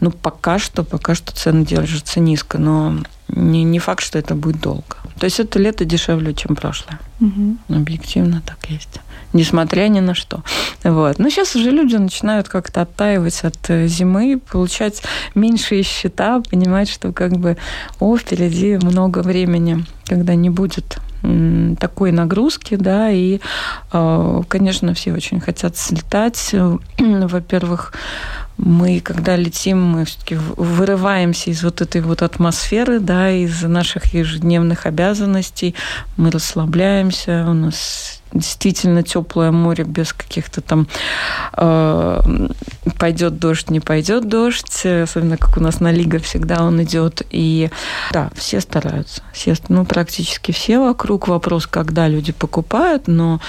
ну, 0.00 0.10
пока 0.10 0.58
что, 0.58 0.84
пока 0.84 1.14
что 1.14 1.32
цены 1.32 1.64
держатся 1.64 2.20
низко, 2.20 2.58
но 2.58 2.98
не, 3.28 3.64
не 3.64 3.78
факт, 3.78 4.04
что 4.04 4.18
это 4.18 4.34
будет 4.34 4.60
долго. 4.60 4.96
То 5.18 5.24
есть 5.24 5.40
это 5.40 5.58
лето 5.58 5.86
дешевле, 5.86 6.34
чем 6.34 6.54
прошлое. 6.54 6.98
Угу. 7.20 7.56
Объективно 7.70 8.42
так 8.44 8.58
есть. 8.68 9.00
Несмотря 9.32 9.88
ни 9.88 10.00
на 10.00 10.14
что. 10.14 10.42
Вот. 10.84 11.18
Но 11.18 11.28
сейчас 11.28 11.54
уже 11.54 11.70
люди 11.70 11.96
начинают 11.96 12.48
как-то 12.48 12.82
оттаивать 12.82 13.44
от 13.44 13.58
э, 13.68 13.86
зимы, 13.86 14.40
получать 14.50 15.02
меньшие 15.34 15.82
счета, 15.82 16.40
понимать, 16.48 16.88
что 16.88 17.12
как 17.12 17.32
бы, 17.32 17.56
о, 18.00 18.16
впереди 18.16 18.76
много 18.76 19.18
времени, 19.18 19.84
когда 20.06 20.34
не 20.34 20.50
будет 20.50 20.98
такой 21.80 22.12
нагрузки, 22.12 22.76
да, 22.76 23.10
и, 23.10 23.40
э, 23.92 24.42
конечно, 24.48 24.94
все 24.94 25.12
очень 25.12 25.40
хотят 25.40 25.76
слетать. 25.76 26.54
Во-первых, 26.98 27.92
мы, 28.56 29.00
когда 29.00 29.36
летим, 29.36 29.82
мы 29.82 30.04
все-таки 30.04 30.36
вырываемся 30.36 31.50
из 31.50 31.62
вот 31.62 31.80
этой 31.80 32.00
вот 32.00 32.22
атмосферы, 32.22 33.00
да, 33.00 33.30
из 33.30 33.62
наших 33.62 34.14
ежедневных 34.14 34.86
обязанностей, 34.86 35.74
мы 36.16 36.30
расслабляемся, 36.30 37.46
у 37.48 37.54
нас 37.54 38.17
действительно 38.32 39.02
теплое 39.02 39.50
море 39.50 39.84
без 39.84 40.12
каких-то 40.12 40.60
там 40.60 40.88
э, 41.56 42.48
пойдет 42.98 43.38
дождь, 43.38 43.70
не 43.70 43.80
пойдет 43.80 44.28
дождь, 44.28 44.84
особенно 44.84 45.36
как 45.36 45.56
у 45.56 45.60
нас 45.60 45.80
на 45.80 45.90
Лига 45.92 46.18
всегда 46.18 46.62
он 46.64 46.82
идет. 46.82 47.22
И 47.30 47.70
да, 48.12 48.30
все 48.34 48.60
стараются. 48.60 49.22
Все, 49.32 49.54
ну, 49.68 49.84
практически 49.84 50.52
все 50.52 50.78
вокруг. 50.78 51.28
Вопрос, 51.28 51.66
когда 51.66 52.08
люди 52.08 52.32
покупают, 52.32 53.08
но 53.08 53.40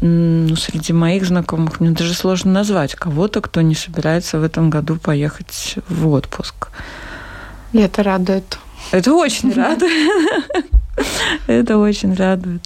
ну, 0.00 0.56
среди 0.56 0.92
моих 0.92 1.24
знакомых 1.26 1.80
мне 1.80 1.90
даже 1.90 2.14
сложно 2.14 2.52
назвать 2.52 2.94
кого-то, 2.94 3.40
кто 3.40 3.60
не 3.62 3.74
собирается 3.74 4.38
в 4.38 4.44
этом 4.44 4.70
году 4.70 4.96
поехать 4.96 5.76
в 5.88 6.08
отпуск. 6.08 6.68
И 7.72 7.78
это 7.78 8.02
радует. 8.02 8.58
Это 8.92 9.12
очень 9.12 9.52
радует. 9.52 10.44
Это 11.46 11.76
очень 11.76 12.14
радует. 12.14 12.62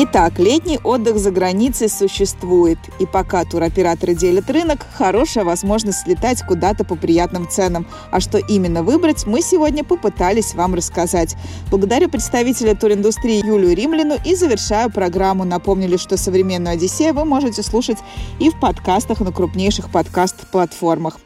Итак, 0.00 0.38
летний 0.38 0.78
отдых 0.84 1.18
за 1.18 1.32
границей 1.32 1.88
существует. 1.88 2.78
И 3.00 3.04
пока 3.04 3.44
туроператоры 3.44 4.14
делят 4.14 4.48
рынок, 4.48 4.86
хорошая 4.94 5.42
возможность 5.42 6.02
слетать 6.02 6.40
куда-то 6.46 6.84
по 6.84 6.94
приятным 6.94 7.48
ценам. 7.48 7.84
А 8.12 8.20
что 8.20 8.38
именно 8.38 8.84
выбрать, 8.84 9.26
мы 9.26 9.40
сегодня 9.40 9.82
попытались 9.82 10.54
вам 10.54 10.76
рассказать. 10.76 11.34
Благодарю 11.68 12.08
представителя 12.08 12.76
туриндустрии 12.76 13.44
Юлию 13.44 13.74
Римлину 13.74 14.14
и 14.24 14.36
завершаю 14.36 14.88
программу. 14.88 15.42
Напомнили, 15.42 15.96
что 15.96 16.16
«Современную 16.16 16.74
Одиссею» 16.74 17.12
вы 17.12 17.24
можете 17.24 17.64
слушать 17.64 17.98
и 18.38 18.50
в 18.50 18.60
подкастах 18.60 19.18
на 19.18 19.32
крупнейших 19.32 19.90
подкаст-платформах. 19.90 21.18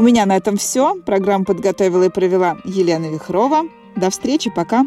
У 0.00 0.02
меня 0.02 0.26
на 0.26 0.36
этом 0.36 0.56
все. 0.56 0.96
Программу 1.06 1.44
подготовила 1.44 2.02
и 2.02 2.08
провела 2.08 2.56
Елена 2.64 3.06
Вихрова. 3.06 3.62
До 3.94 4.10
встречи, 4.10 4.50
пока. 4.50 4.86